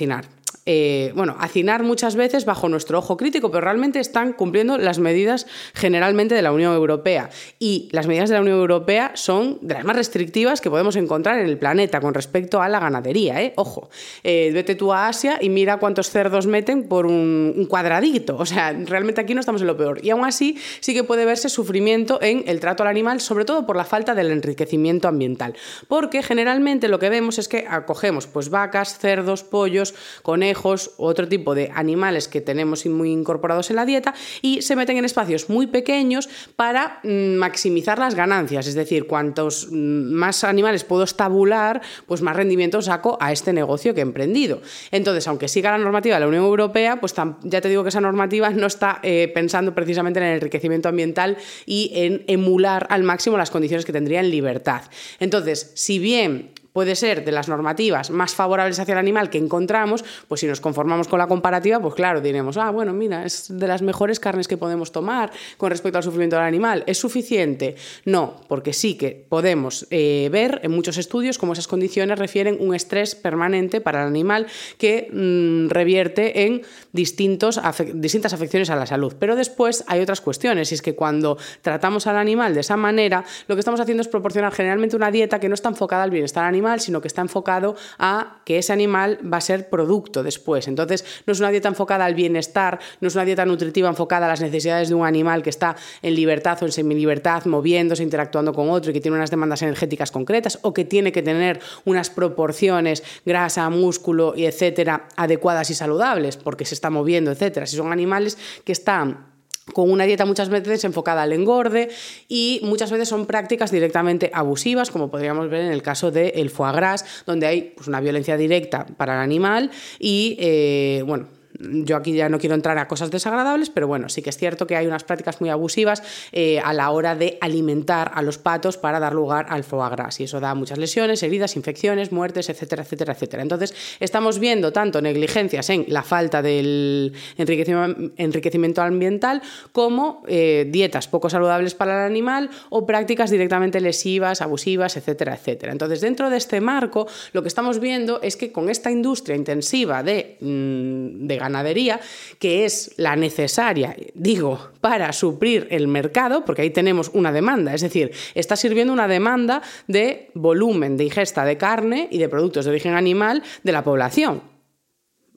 eh, 0.65 1.13
bueno, 1.17 1.35
hacinar 1.41 1.83
muchas 1.83 2.15
veces 2.15 2.45
bajo 2.45 2.69
nuestro 2.69 2.99
ojo 2.99 3.17
crítico, 3.17 3.51
pero 3.51 3.63
realmente 3.63 3.99
están 3.99 4.33
cumpliendo 4.33 4.79
las 4.79 5.01
medidas 5.01 5.47
generalmente 5.75 6.37
de 6.37 6.43
la 6.43 6.53
Unión 6.53 6.75
Europea. 6.75 7.31
Y 7.59 7.89
las 7.91 8.07
medidas 8.07 8.29
de 8.29 8.37
la 8.37 8.43
Unión 8.43 8.59
Europea 8.59 9.13
son 9.15 9.59
de 9.61 9.75
las 9.75 9.85
más 9.85 9.97
restrictivas 9.97 10.61
que 10.61 10.71
podemos 10.71 10.95
encontrar 10.95 11.39
en 11.41 11.47
el 11.47 11.59
planeta 11.59 12.01
con 12.01 12.15
respecto 12.15 12.63
a 12.63 12.69
la 12.69 12.79
ganadería. 12.79 13.43
¿eh? 13.43 13.53
Ojo, 13.57 13.91
eh, 14.23 14.51
vete 14.55 14.77
tú 14.77 14.93
a 14.93 15.09
Asia 15.09 15.39
y 15.41 15.49
mira 15.49 15.79
cuántos 15.79 16.11
cerdos 16.11 16.47
meten 16.47 16.89
por 16.89 17.07
un, 17.07 17.67
cuadradito. 17.69 18.37
O 18.37 18.47
sea, 18.47 18.73
realmente 18.73 19.21
aquí 19.21 19.35
no 19.35 19.41
estamos 19.41 19.63
en 19.63 19.67
lo 19.67 19.77
peor. 19.77 20.05
Y 20.05 20.11
aún 20.11 20.25
así 20.25 20.59
sí 20.81 20.95
que 20.95 21.03
puede 21.03 21.25
verse 21.25 21.49
sufrimiento 21.49 22.21
en 22.23 22.45
el 22.47 22.61
trato 22.61 22.85
al 22.85 22.89
animal, 22.89 23.21
sobre 23.21 23.45
todo 23.45 23.67
por 23.67 23.77
la 23.77 23.85
falta 23.85 24.15
del 24.15 24.31
enriquecimiento 24.31 25.09
ambiental. 25.09 25.55
Porque 25.89 26.23
generalmente 26.23 26.87
lo 26.89 26.99
que 26.99 27.09
vemos 27.09 27.39
es 27.39 27.49
que 27.49 27.67
acogemos 27.69 28.27
pues, 28.27 28.49
vacas, 28.49 28.99
cerdos, 28.99 29.43
pollos, 29.43 29.95
conejos, 30.23 30.52
otro 30.97 31.29
tipo 31.29 31.55
de 31.55 31.71
animales 31.75 32.29
que 32.29 32.41
tenemos 32.41 32.85
muy 32.87 33.11
incorporados 33.11 33.71
en 33.71 33.77
la 33.77 33.87
dieta 33.87 34.15
y 34.41 34.63
se 34.63 34.77
meten 34.77 34.97
en 34.97 35.05
espacios 35.05 35.49
muy 35.49 35.67
pequeños 35.67 36.29
para 36.57 37.01
mm, 37.03 37.35
maximizar 37.35 37.99
las 37.99 38.15
ganancias. 38.15 38.67
Es 38.67 38.75
decir, 38.75 39.07
cuantos 39.07 39.69
mm, 39.71 40.13
más 40.13 40.45
animales 40.45 40.85
puedo 40.85 41.05
estabular, 41.05 41.83
pues 42.07 42.23
más 42.23 42.37
rendimiento 42.37 42.83
saco 42.83 43.19
a 43.21 43.33
este 43.33 43.53
negocio 43.53 43.95
que 43.95 44.01
he 44.01 44.03
emprendido. 44.03 44.61
Entonces, 44.91 45.27
aunque 45.29 45.49
siga 45.49 45.71
la 45.71 45.79
normativa 45.79 46.17
de 46.17 46.21
la 46.21 46.29
Unión 46.29 46.45
Europea, 46.45 47.01
pues 47.01 47.15
ya 47.43 47.61
te 47.61 47.69
digo 47.69 47.83
que 47.83 47.91
esa 47.91 48.01
normativa 48.01 48.51
no 48.51 48.67
está 48.67 49.01
eh, 49.03 49.31
pensando 49.35 49.75
precisamente 49.75 50.21
en 50.21 50.27
el 50.27 50.35
enriquecimiento 50.35 50.89
ambiental 50.89 51.37
y 51.67 51.91
en 51.95 52.25
emular 52.27 52.87
al 52.91 53.03
máximo 53.03 53.37
las 53.37 53.51
condiciones 53.51 53.85
que 53.85 53.93
tendría 53.93 54.21
en 54.21 54.31
libertad. 54.31 54.83
Entonces, 55.21 55.73
si 55.75 55.99
bien 55.99 56.53
puede 56.73 56.97
ser 56.97 57.25
de 57.25 57.33
las 57.33 57.49
normativas 57.49 58.11
más 58.11 58.35
favorables 58.35 58.79
hacia 58.79 58.93
el 58.93 58.99
animal 58.99 59.31
que 59.31 59.39
encontramos, 59.39 60.05
pues 60.29 60.41
si 60.41 60.47
nos 60.47 60.61
conformamos 60.61 61.09
con 61.09 61.19
la 61.19 61.27
comparativa, 61.27 61.81
pues 61.81 61.95
claro, 61.95 62.21
diremos, 62.21 62.57
ah, 62.57 62.71
bueno, 62.71 62.93
mira, 62.93 63.25
es 63.25 63.47
de 63.49 63.67
las 63.67 63.83
mejores 63.83 64.21
carnes 64.21 64.49
que 64.49 64.57
podemos 64.57 64.93
tomar 64.93 65.31
con 65.57 65.71
respecto 65.71 65.99
al 65.99 66.05
sufrimiento 66.05 66.37
del 66.37 66.45
animal. 66.45 66.85
¿Es 66.87 66.99
suficiente? 66.99 67.77
No, 68.05 68.41
porque 68.49 68.73
sí 68.73 68.97
que 68.97 69.27
podemos 69.29 69.87
eh, 69.91 70.29
ver 70.33 70.61
en 70.63 70.71
muchos 70.71 70.97
estudios 70.99 71.39
cómo 71.39 71.53
esas 71.53 71.69
condiciones 71.69 72.19
refieren 72.19 72.57
un 72.61 72.75
estrés 72.75 73.15
permanente 73.15 73.81
para 73.81 74.03
el 74.03 74.09
animal 74.09 74.47
que 74.79 75.09
mm, 75.13 75.69
revierte 75.69 76.47
en 76.47 76.63
distintos, 76.93 77.61
distintas 77.95 78.33
afecciones 78.33 78.71
a 78.71 78.77
la 78.77 78.87
salud. 78.87 79.15
Pero 79.19 79.37
después 79.37 79.85
hay 79.89 80.01
otras 80.01 80.21
cuestiones, 80.21 80.73
y 80.73 80.75
es 80.75 80.83
que 80.83 80.95
cuando 80.95 81.39
tratamos 81.61 82.07
al 82.07 82.17
animal 82.17 82.55
de 82.55 82.61
esa 82.61 82.77
manera, 82.77 83.25
lo 83.49 83.57
que 83.57 83.61
estamos 83.61 83.81
haciendo 83.81 84.01
es 84.01 84.09
proporcionar 84.09 84.53
generalmente 84.53 84.97
una 84.97 85.11
dieta 85.11 85.39
que 85.41 85.49
no 85.49 85.55
está 85.55 85.69
enfocada 85.69 86.03
al 86.03 86.11
bienestar 86.11 86.45
animal, 86.45 86.62
animal, 86.63 86.81
sino 86.81 87.01
que 87.01 87.09
está 87.09 87.21
enfocado 87.23 87.77
a 87.99 88.41
que 88.45 88.59
ese 88.59 88.73
animal 88.73 89.19
va 89.23 89.39
a 89.39 89.41
ser 89.41 89.69
producto 89.69 90.23
después. 90.23 90.69
Entonces, 90.69 91.05
no 91.27 91.33
es 91.33 91.41
una 91.41 91.51
dieta 91.51 91.69
enfocada 91.69 92.05
al 92.05 92.15
bienestar, 92.15 92.79
no 93.01 93.09
es 93.09 93.15
una 93.15 93.25
dieta 93.25 93.45
nutritiva 93.45 93.89
enfocada 93.89 94.27
a 94.27 94.29
las 94.29 94.41
necesidades 94.41 94.89
de 94.89 94.95
un 94.95 95.05
animal 95.05 95.43
que 95.43 95.51
está 95.51 95.77
en 96.03 96.15
libertad 96.15 96.59
o 96.63 96.67
en 96.67 96.73
semilibertad, 96.73 97.45
moviéndose, 97.47 98.03
interactuando 98.03 98.53
con 98.53 98.71
otro 98.71 98.91
y 98.91 98.95
que 98.95 99.01
tiene 99.01 99.17
unas 99.17 99.31
demandas 99.31 99.63
energéticas 99.63 100.11
concretas 100.11 100.59
o 100.63 100.73
que 100.73 100.85
tiene 100.85 101.13
que 101.13 101.23
tener 101.23 101.61
unas 101.85 102.11
proporciones 102.11 103.03
grasa, 103.25 103.69
músculo 103.71 104.35
y 104.37 104.45
etcétera 104.47 105.09
adecuadas 105.17 105.71
y 105.71 105.75
saludables 105.75 106.37
porque 106.37 106.65
se 106.65 106.75
está 106.75 106.91
moviendo, 106.91 107.31
etcétera. 107.31 107.67
Si 107.67 107.77
son 107.77 107.93
animales 107.93 108.39
que 108.65 108.73
están 108.73 109.32
con 109.73 109.91
una 109.91 110.05
dieta 110.05 110.25
muchas 110.25 110.49
veces 110.49 110.85
enfocada 110.85 111.23
al 111.23 111.33
engorde 111.33 111.91
y 112.29 112.61
muchas 112.65 112.91
veces 112.91 113.09
son 113.09 113.27
prácticas 113.27 113.71
directamente 113.71 114.31
abusivas, 114.35 114.91
como 114.91 115.11
podríamos 115.11 115.49
ver 115.49 115.63
en 115.63 115.73
el 115.73 115.83
caso 115.83 116.11
del 116.11 116.51
foie 116.51 116.73
gras, 116.73 117.05
donde 117.27 117.47
hay 117.47 117.73
pues, 117.77 117.89
una 117.89 118.01
violencia 118.01 118.37
directa 118.37 118.87
para 118.97 119.15
el 119.15 119.21
animal 119.21 119.71
y, 119.99 120.37
eh, 120.41 121.05
bueno, 121.07 121.29
yo 121.59 121.97
aquí 121.97 122.13
ya 122.13 122.29
no 122.29 122.39
quiero 122.39 122.55
entrar 122.55 122.79
a 122.79 122.89
cosas 122.89 123.11
desagradables, 123.11 123.71
pero 123.71 123.87
bueno, 123.87 124.09
sí 124.09 124.23
que 124.23 124.31
es 124.31 124.37
cierto 124.37 124.67
que 124.67 124.77
hay 124.77 124.87
unas 124.87 125.05
prácticas 125.05 125.41
muy 125.41 125.51
abusivas 125.51 126.03
eh, 126.33 126.61
a 126.61 126.73
la 126.73 126.91
hora 126.91 127.15
de 127.15 127.39
alimentar 127.41 128.11
a 128.15 128.23
los 128.23 128.39
patos 128.39 128.77
para 128.77 129.01
dar 129.01 129.15
lugar 129.15 129.47
al 129.49 129.65
foie 129.65 129.91
gras. 129.91 130.21
Y 130.21 130.25
eso 130.25 130.41
da 130.41 130.55
muchas 130.55 130.79
lesiones, 130.79 131.23
heridas, 131.23 131.57
infecciones, 131.57 132.13
muertes, 132.13 132.49
etcétera, 132.49 132.83
etcétera, 132.83 133.13
etcétera. 133.13 133.43
Entonces, 133.43 133.75
estamos 134.01 134.39
viendo 134.39 134.73
tanto 134.73 135.01
negligencias 135.01 135.69
en 135.71 135.85
la 135.89 136.03
falta 136.03 136.43
del 136.43 137.13
enriquecimiento 137.37 138.83
ambiental 138.83 139.43
como 139.73 140.23
eh, 140.27 140.67
dietas 140.69 141.09
poco 141.09 141.29
saludables 141.31 141.75
para 141.75 142.05
el 142.05 142.11
animal 142.11 142.51
o 142.71 142.87
prácticas 142.87 143.31
directamente 143.31 143.81
lesivas, 143.81 144.41
abusivas, 144.41 144.97
etcétera, 144.97 145.35
etcétera. 145.35 145.73
Entonces, 145.73 146.01
dentro 146.01 146.31
de 146.31 146.37
este 146.37 146.61
marco, 146.61 147.07
lo 147.33 147.43
que 147.43 147.49
estamos 147.49 147.81
viendo 147.81 148.21
es 148.23 148.37
que 148.37 148.53
con 148.53 148.71
esta 148.71 148.91
industria 148.91 149.37
intensiva 149.37 150.03
de, 150.03 150.37
mm, 150.41 151.27
de 151.27 151.42
ganadería, 151.43 152.01
que 152.39 152.65
es 152.65 152.95
la 152.97 153.15
necesaria, 153.17 153.95
digo, 154.15 154.71
para 154.81 155.13
suplir 155.13 155.69
el 155.71 155.87
mercado, 155.89 156.45
porque 156.45 156.63
ahí 156.63 156.71
tenemos 156.71 157.11
una 157.13 157.33
demanda, 157.33 157.75
es 157.75 157.83
decir, 157.83 158.13
está 158.35 158.57
sirviendo 158.57 158.93
una 158.93 159.09
demanda 159.09 159.63
de 159.87 160.31
volumen 160.35 160.97
de 160.97 161.05
ingesta 161.05 161.45
de 161.45 161.59
carne 161.59 162.09
y 162.11 162.19
de 162.19 162.29
productos 162.29 162.65
de 162.65 162.71
origen 162.71 162.95
animal 162.95 163.43
de 163.63 163.73
la 163.73 163.85
población. 163.85 164.43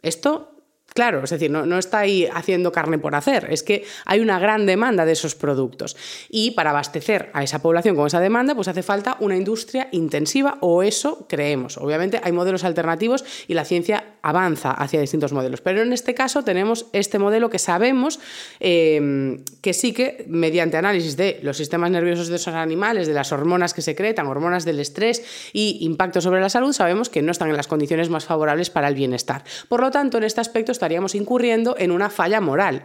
Esto 0.02 0.55
Claro, 0.95 1.25
es 1.25 1.29
decir, 1.29 1.51
no, 1.51 1.77
está 1.77 1.99
ahí 1.99 2.25
haciendo 2.34 2.71
carne 2.71 2.97
por 2.97 3.15
hacer, 3.15 3.47
es 3.49 3.63
que 3.63 3.84
hay 4.05 4.21
una 4.21 4.39
gran 4.39 4.65
demanda 4.65 5.03
de 5.03 5.12
esos 5.12 5.36
productos. 5.36 5.97
Y 6.29 6.51
para 6.51 6.69
abastecer 6.69 7.31
a 7.34 7.43
esa 7.43 7.60
población 7.60 7.97
con 7.97 8.08
esa 8.08 8.21
demanda, 8.21 8.55
pues 8.55 8.69
hace 8.69 8.81
falta 8.81 9.17
una 9.19 9.36
industria 9.36 9.89
intensiva, 9.91 10.58
o 10.62 10.84
eso 10.84 11.25
creemos. 11.27 11.77
Obviamente 11.77 12.21
hay 12.23 12.31
modelos 12.31 12.63
alternativos 12.63 13.25
y 13.49 13.55
la 13.55 13.65
ciencia 13.65 14.05
avanza 14.21 14.71
hacia 14.71 15.01
distintos 15.01 15.34
modelos. 15.34 15.60
Pero 15.60 15.81
en 15.81 15.91
este 15.91 16.13
caso 16.13 16.43
tenemos 16.43 16.86
este 16.93 17.19
modelo 17.19 17.49
que 17.49 17.60
sabemos 17.60 18.21
eh, 18.62 19.43
que 19.62 19.73
sí 19.73 19.91
que, 19.91 20.23
mediante 20.29 20.77
análisis 20.77 21.17
de 21.17 21.41
los 21.43 21.58
sistemas 21.58 21.91
nerviosos 21.91 22.29
de 22.29 22.38
esos 22.38 22.53
animales, 22.53 23.05
de 23.05 23.13
las 23.13 23.34
hormonas 23.34 23.73
que 23.73 23.81
secretan, 23.81 24.27
hormonas 24.27 24.63
del 24.63 24.79
estrés 24.79 25.23
y 25.51 25.79
impacto 25.81 26.21
sobre 26.21 26.39
la 26.39 26.47
salud, 26.47 26.71
sabemos 26.71 27.10
que 27.10 27.21
no 27.21 27.34
están 27.34 27.49
en 27.49 27.58
las 27.58 27.67
condiciones 27.67 28.10
más 28.10 28.23
favorables 28.23 28.69
para 28.69 28.88
el 28.88 28.95
bienestar. 28.95 29.43
Por 29.67 29.81
lo 29.81 29.91
tanto, 29.91 30.19
en 30.19 30.23
este 30.23 30.39
aspecto 30.39 30.71
estaríamos 30.86 31.15
incurriendo 31.15 31.76
en 31.78 31.91
una 31.91 32.10
falla 32.10 32.39
moral. 32.39 32.84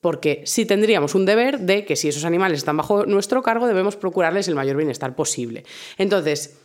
Porque 0.00 0.42
sí 0.46 0.66
tendríamos 0.66 1.14
un 1.14 1.26
deber 1.26 1.60
de 1.60 1.84
que 1.84 1.96
si 1.96 2.08
esos 2.08 2.24
animales 2.24 2.58
están 2.58 2.76
bajo 2.76 3.06
nuestro 3.06 3.42
cargo, 3.42 3.66
debemos 3.66 3.96
procurarles 3.96 4.48
el 4.48 4.54
mayor 4.54 4.76
bienestar 4.76 5.14
posible. 5.14 5.64
Entonces, 5.98 6.61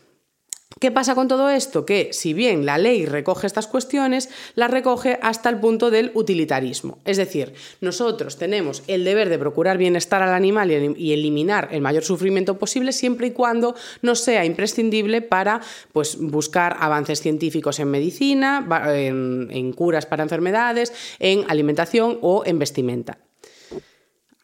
¿Qué 0.80 0.92
pasa 0.92 1.16
con 1.16 1.28
todo 1.28 1.50
esto? 1.50 1.86
Que 1.86 2.10
si 2.12 2.34
bien 2.34 2.66
la 2.66 2.78
ley 2.78 3.06
recoge 3.06 3.48
estas 3.48 3.68
cuestiones, 3.68 4.30
las 4.54 4.70
recoge 4.70 5.18
hasta 5.24 5.50
el 5.50 5.60
punto 5.60 5.90
del 5.90 6.12
utilitarismo. 6.14 7.00
Es 7.04 7.18
decir, 7.18 7.54
nosotros 7.82 8.38
tenemos 8.38 8.84
el 8.86 9.04
deber 9.04 9.30
de 9.30 9.40
procurar 9.40 9.80
bienestar 9.80 10.22
al 10.22 10.34
animal 10.34 10.70
y 10.96 11.14
eliminar 11.14 11.70
el 11.72 11.82
mayor 11.82 12.04
sufrimiento 12.04 12.60
posible 12.60 12.92
siempre 12.92 13.28
y 13.28 13.32
cuando 13.32 13.76
no 14.04 14.14
sea 14.14 14.46
imprescindible 14.46 15.22
para 15.24 15.62
pues, 15.94 16.18
buscar 16.20 16.78
avances 16.80 17.22
científicos 17.22 17.80
en 17.80 17.90
medicina, 17.90 18.68
en, 18.94 19.48
en 19.50 19.74
curas 19.74 20.06
para 20.06 20.24
enfermedades, 20.24 20.94
en 21.18 21.46
alimentación 21.50 22.20
o 22.22 22.44
en 22.46 22.60
vestimenta. 22.60 23.18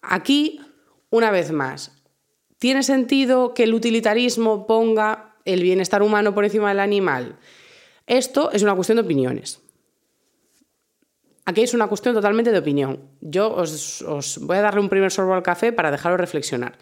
Aquí, 0.01 0.59
una 1.11 1.29
vez 1.29 1.51
más, 1.51 1.91
¿tiene 2.57 2.81
sentido 2.81 3.53
que 3.53 3.63
el 3.63 3.73
utilitarismo 3.75 4.65
ponga 4.65 5.32
el 5.45 5.61
bienestar 5.61 6.01
humano 6.01 6.33
por 6.33 6.45
encima 6.45 6.69
del 6.69 6.79
animal. 6.79 7.37
Esto 8.07 8.51
es 8.51 8.63
una 8.63 8.75
cuestión 8.75 8.97
de 8.97 9.03
opiniones. 9.03 9.59
Aquí 11.45 11.61
es 11.61 11.73
una 11.73 11.87
cuestión 11.87 12.15
totalmente 12.15 12.51
de 12.51 12.59
opinión. 12.59 12.99
Yo 13.19 13.53
os, 13.53 14.39
voy 14.41 14.57
a 14.57 14.61
darle 14.61 14.79
un 14.79 14.89
primer 14.89 15.11
sorbo 15.11 15.33
al 15.33 15.43
café 15.43 15.73
para 15.73 15.91
dejarlo 15.91 16.17
reflexionar. 16.17 16.77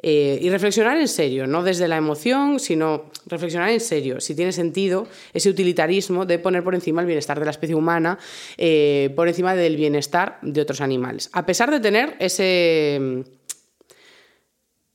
Eh, 0.00 0.38
y 0.40 0.48
reflexionar 0.48 0.96
en 0.96 1.08
serio, 1.08 1.46
no 1.48 1.64
desde 1.64 1.88
la 1.88 1.96
emoción, 1.96 2.60
sino 2.60 3.10
reflexionar 3.26 3.70
en 3.70 3.80
serio, 3.80 4.20
si 4.20 4.36
tiene 4.36 4.52
sentido 4.52 5.08
ese 5.32 5.50
utilitarismo 5.50 6.24
de 6.24 6.38
poner 6.38 6.62
por 6.62 6.76
encima 6.76 7.00
el 7.00 7.08
bienestar 7.08 7.40
de 7.40 7.44
la 7.44 7.50
especie 7.50 7.74
humana, 7.74 8.16
eh, 8.56 9.12
por 9.16 9.26
encima 9.26 9.56
del 9.56 9.76
bienestar 9.76 10.38
de 10.40 10.60
otros 10.60 10.80
animales. 10.80 11.30
A 11.32 11.44
pesar 11.44 11.70
de 11.72 11.80
tener 11.80 12.14
ese, 12.20 13.24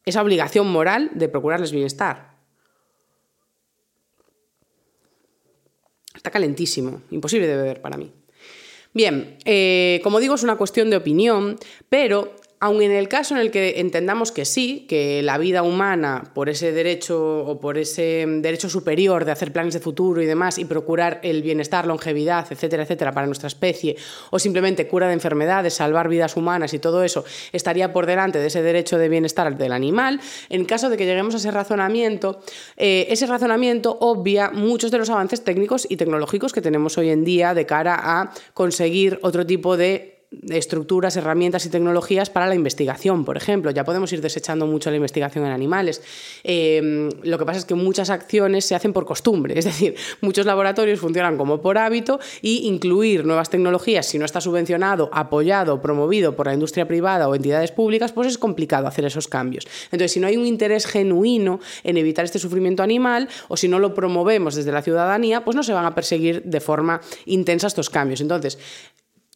esa 0.06 0.22
obligación 0.22 0.72
moral 0.72 1.12
de 1.14 1.28
procurarles 1.28 1.74
bienestar. 1.74 2.33
Está 6.24 6.32
calentísimo, 6.32 7.02
imposible 7.12 7.48
de 7.48 7.58
beber 7.58 7.82
para 7.82 7.98
mí. 7.98 8.10
Bien, 8.94 9.36
eh, 9.44 10.00
como 10.06 10.22
digo, 10.22 10.36
es 10.36 10.44
una 10.44 10.56
cuestión 10.56 10.90
de 10.90 10.96
opinión, 10.96 11.58
pero 11.90 12.34
Aun 12.64 12.82
en 12.82 12.94
el 12.94 13.10
caso 13.10 13.36
en 13.36 13.42
el 13.42 13.52
que 13.52 13.82
entendamos 13.82 14.32
que 14.32 14.46
sí, 14.46 14.86
que 14.88 15.22
la 15.22 15.38
vida 15.38 15.64
humana, 15.64 16.32
por 16.34 16.48
ese 16.48 16.72
derecho 16.72 17.44
o 17.46 17.60
por 17.60 17.78
ese 17.78 18.26
derecho 18.26 18.70
superior 18.70 19.26
de 19.26 19.34
hacer 19.34 19.52
planes 19.52 19.74
de 19.74 19.82
futuro 19.82 20.22
y 20.22 20.26
demás, 20.26 20.58
y 20.58 20.64
procurar 20.64 21.20
el 21.24 21.42
bienestar, 21.42 21.86
longevidad, 21.86 22.50
etcétera, 22.50 22.84
etcétera, 22.84 23.12
para 23.12 23.28
nuestra 23.28 23.48
especie, 23.48 23.98
o 24.30 24.40
simplemente 24.40 24.88
cura 24.88 25.08
de 25.08 25.14
enfermedades, 25.14 25.74
salvar 25.74 26.08
vidas 26.08 26.38
humanas 26.38 26.74
y 26.74 26.80
todo 26.80 27.04
eso, 27.04 27.26
estaría 27.52 27.92
por 27.92 28.06
delante 28.06 28.40
de 28.40 28.48
ese 28.48 28.62
derecho 28.62 28.98
de 28.98 29.10
bienestar 29.10 29.58
del 29.58 29.74
animal, 29.74 30.22
en 30.48 30.64
caso 30.64 30.90
de 30.90 30.96
que 30.96 31.06
lleguemos 31.06 31.34
a 31.34 31.40
ese 31.40 31.52
razonamiento, 31.52 32.40
eh, 32.78 33.08
ese 33.10 33.26
razonamiento 33.26 33.98
obvia 34.00 34.52
muchos 34.52 34.90
de 34.90 35.00
los 35.00 35.10
avances 35.10 35.44
técnicos 35.44 35.86
y 35.90 35.98
tecnológicos 35.98 36.54
que 36.54 36.62
tenemos 36.62 36.98
hoy 36.98 37.10
en 37.10 37.26
día 37.26 37.54
de 37.54 37.66
cara 37.66 38.00
a 38.02 38.32
conseguir 38.54 39.20
otro 39.22 39.46
tipo 39.46 39.76
de 39.76 40.13
estructuras, 40.50 41.16
herramientas 41.18 41.66
y 41.66 41.70
tecnologías 41.70 42.30
para 42.30 42.48
la 42.48 42.56
investigación, 42.56 43.26
por 43.26 43.38
ejemplo. 43.38 43.72
Ya 43.72 43.84
podemos 43.84 44.12
ir 44.14 44.22
desechando 44.22 44.68
mucho 44.68 44.90
la 44.90 44.98
investigación 44.98 45.46
en 45.46 45.52
animales. 45.52 46.02
Em, 46.44 47.10
lo 47.24 47.38
que 47.38 47.46
pasa 47.46 47.60
es 47.60 47.66
que 47.66 47.76
muchas 47.76 48.10
acciones 48.10 48.66
se 48.66 48.76
hacen 48.76 48.94
por 48.94 49.06
costumbre, 49.06 49.54
es 49.58 49.66
decir, 49.66 49.96
muchos 50.22 50.46
laboratorios 50.46 51.00
funcionan 51.00 51.38
como 51.38 51.62
por 51.62 51.78
hábito 51.78 52.20
y 52.42 52.68
incluir 52.68 53.26
nuevas 53.26 53.50
tecnologías, 53.50 54.06
si 54.06 54.20
no 54.20 54.26
está 54.26 54.42
subvencionado, 54.42 55.10
apoyado, 55.14 55.82
promovido 55.82 56.36
por 56.36 56.48
la 56.48 56.54
industria 56.54 56.88
privada 56.88 57.28
o 57.28 57.36
entidades 57.36 57.72
públicas, 57.72 58.12
pues 58.12 58.28
es 58.28 58.38
complicado 58.38 58.88
hacer 58.88 59.06
esos 59.06 59.28
cambios. 59.28 59.68
Entonces, 59.86 60.12
si 60.12 60.20
no 60.20 60.28
hay 60.28 60.38
un 60.38 60.46
interés 60.46 60.86
genuino 60.86 61.60
en 61.84 61.98
evitar 61.98 62.26
este 62.26 62.40
sufrimiento 62.40 62.84
animal 62.84 63.30
o 63.48 63.58
si 63.58 63.68
no 63.68 63.80
lo 63.80 63.94
promovemos 63.94 64.56
desde 64.56 64.72
la 64.72 64.82
ciudadanía, 64.82 65.44
pues 65.44 65.56
no 65.56 65.64
se 65.64 65.74
van 65.74 65.86
a 65.86 65.96
perseguir 65.96 66.44
de 66.44 66.60
forma 66.60 67.02
intensa 67.26 67.68
estos 67.68 67.90
cambios. 67.90 68.22
Entonces, 68.22 68.58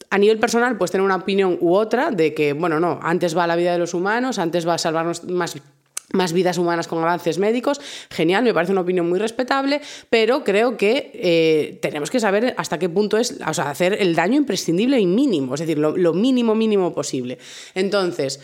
a 0.10 0.18
nivel 0.18 0.40
personal, 0.40 0.78
puedes 0.78 0.92
tener 0.92 1.04
una 1.04 1.18
opinión 1.18 1.58
u 1.60 1.76
otra 1.76 2.12
de 2.12 2.34
que, 2.34 2.54
bueno, 2.54 2.80
no, 2.80 3.00
antes 3.02 3.38
va 3.38 3.48
la 3.48 3.56
vida 3.56 3.74
de 3.74 3.80
los 3.80 3.94
humanos, 3.94 4.40
antes 4.40 4.68
va 4.68 4.76
a 4.76 4.78
salvarnos 4.78 5.24
más 5.26 5.56
más 6.14 6.32
vidas 6.32 6.58
humanas 6.58 6.88
con 6.88 7.00
avances 7.00 7.38
médicos, 7.38 7.82
genial, 8.10 8.44
me 8.44 8.54
parece 8.54 8.72
una 8.72 8.82
opinión 8.82 9.10
muy 9.10 9.20
respetable, 9.20 9.82
pero 10.10 10.44
creo 10.44 10.78
que 10.78 11.12
eh, 11.14 11.80
tenemos 11.82 12.10
que 12.10 12.20
saber 12.20 12.54
hasta 12.58 12.80
qué 12.80 12.88
punto 12.88 13.18
es, 13.18 13.40
o 13.46 13.54
sea, 13.54 13.70
hacer 13.70 13.94
el 14.00 14.16
daño 14.16 14.38
imprescindible 14.38 15.00
y 15.00 15.06
mínimo, 15.06 15.56
es 15.56 15.60
decir, 15.60 15.78
lo, 15.78 16.14
mínimo, 16.14 16.56
mínimo 16.56 16.94
posible. 16.94 17.40
Entonces, 17.76 18.40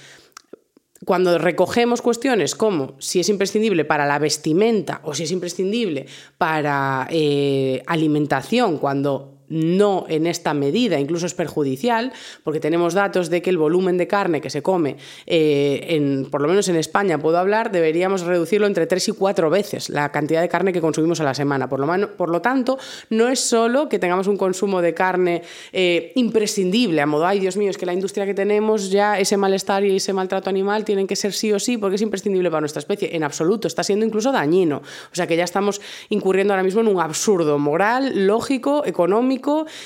cuando 1.05 1.37
recogemos 1.37 2.01
cuestiones 2.01 2.55
como 2.55 2.95
si 2.99 3.19
es 3.21 3.29
imprescindible 3.29 3.85
para 3.85 4.05
la 4.05 4.19
vestimenta 4.19 4.99
o 5.03 5.13
si 5.13 5.23
es 5.23 5.31
imprescindible 5.31 6.05
para 6.37 7.07
eh, 7.09 7.81
alimentación, 7.85 8.77
cuando 8.77 9.42
no 9.53 10.05
en 10.09 10.25
esta 10.25 10.53
medida, 10.53 10.99
incluso 10.99 11.27
es 11.27 11.35
perjudicial, 11.35 12.11
porque 12.43 12.59
tenemos 12.59 12.95
datos 12.95 13.29
de 13.29 13.41
que 13.41 13.51
el 13.51 13.57
volumen 13.57 13.97
de 13.97 14.07
carne 14.07 14.41
que 14.41 14.49
se 14.49 14.63
come, 14.63 14.97
eh, 15.27 15.85
en, 15.89 16.27
por 16.31 16.41
lo 16.41 16.47
menos 16.47 16.67
en 16.69 16.75
España 16.75 17.19
puedo 17.19 17.37
hablar, 17.37 17.71
deberíamos 17.71 18.21
reducirlo 18.21 18.65
entre 18.65 18.87
tres 18.87 19.07
y 19.07 19.11
cuatro 19.11 19.51
veces 19.51 19.89
la 19.89 20.11
cantidad 20.11 20.41
de 20.41 20.49
carne 20.49 20.73
que 20.73 20.81
consumimos 20.81 21.19
a 21.19 21.23
la 21.23 21.35
semana. 21.35 21.69
Por 21.69 21.79
lo, 21.79 22.17
por 22.17 22.29
lo 22.29 22.41
tanto, 22.41 22.79
no 23.11 23.29
es 23.29 23.39
solo 23.39 23.89
que 23.89 23.99
tengamos 23.99 24.27
un 24.27 24.37
consumo 24.37 24.81
de 24.81 24.93
carne 24.95 25.43
eh, 25.71 26.11
imprescindible, 26.15 27.01
a 27.01 27.05
modo, 27.05 27.27
ay 27.27 27.39
Dios 27.39 27.55
mío, 27.55 27.69
es 27.69 27.77
que 27.77 27.85
la 27.85 27.93
industria 27.93 28.25
que 28.25 28.33
tenemos 28.33 28.89
ya 28.89 29.19
ese 29.19 29.37
malestar 29.37 29.85
y 29.85 29.97
ese 29.97 30.13
maltrato 30.13 30.49
animal 30.49 30.83
tienen 30.83 31.05
que 31.05 31.15
ser 31.15 31.31
sí 31.31 31.51
o 31.53 31.59
sí 31.59 31.77
porque 31.77 31.95
es 31.95 32.01
imprescindible 32.01 32.49
para 32.49 32.61
nuestra 32.61 32.79
especie. 32.79 33.15
En 33.15 33.23
absoluto, 33.23 33.67
está 33.67 33.83
siendo 33.83 34.03
incluso 34.05 34.31
dañino. 34.31 34.77
O 34.77 35.15
sea 35.15 35.27
que 35.27 35.35
ya 35.35 35.43
estamos 35.43 35.79
incurriendo 36.09 36.53
ahora 36.53 36.63
mismo 36.63 36.81
en 36.81 36.87
un 36.87 36.99
absurdo 36.99 37.59
moral, 37.59 38.25
lógico, 38.25 38.83
económico 38.85 39.42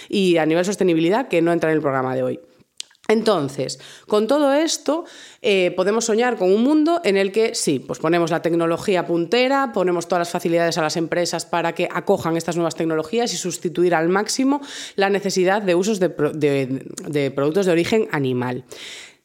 y 0.09 0.37
a 0.37 0.45
nivel 0.45 0.65
sostenibilidad 0.65 1.27
que 1.27 1.41
no 1.41 1.51
entra 1.51 1.69
en 1.69 1.75
el 1.75 1.81
programa 1.81 2.15
de 2.15 2.23
hoy. 2.23 2.39
Entonces, 3.07 3.79
con 4.05 4.27
todo 4.27 4.53
esto, 4.53 5.05
eh, 5.41 5.71
podemos 5.77 6.05
soñar 6.05 6.35
con 6.35 6.51
un 6.51 6.61
mundo 6.61 6.99
en 7.05 7.15
el 7.15 7.31
que 7.31 7.55
sí, 7.55 7.79
pues 7.79 7.99
ponemos 7.99 8.31
la 8.31 8.41
tecnología 8.41 9.07
puntera, 9.07 9.71
ponemos 9.73 10.07
todas 10.07 10.21
las 10.21 10.29
facilidades 10.29 10.77
a 10.77 10.81
las 10.81 10.97
empresas 10.97 11.45
para 11.45 11.73
que 11.73 11.87
acojan 11.89 12.35
estas 12.35 12.57
nuevas 12.57 12.75
tecnologías 12.75 13.33
y 13.33 13.37
sustituir 13.37 13.95
al 13.95 14.09
máximo 14.09 14.59
la 14.95 15.09
necesidad 15.09 15.61
de 15.61 15.75
usos 15.75 15.99
de, 15.99 16.09
de 16.09 17.31
productos 17.31 17.65
de 17.65 17.71
origen 17.71 18.09
animal. 18.11 18.65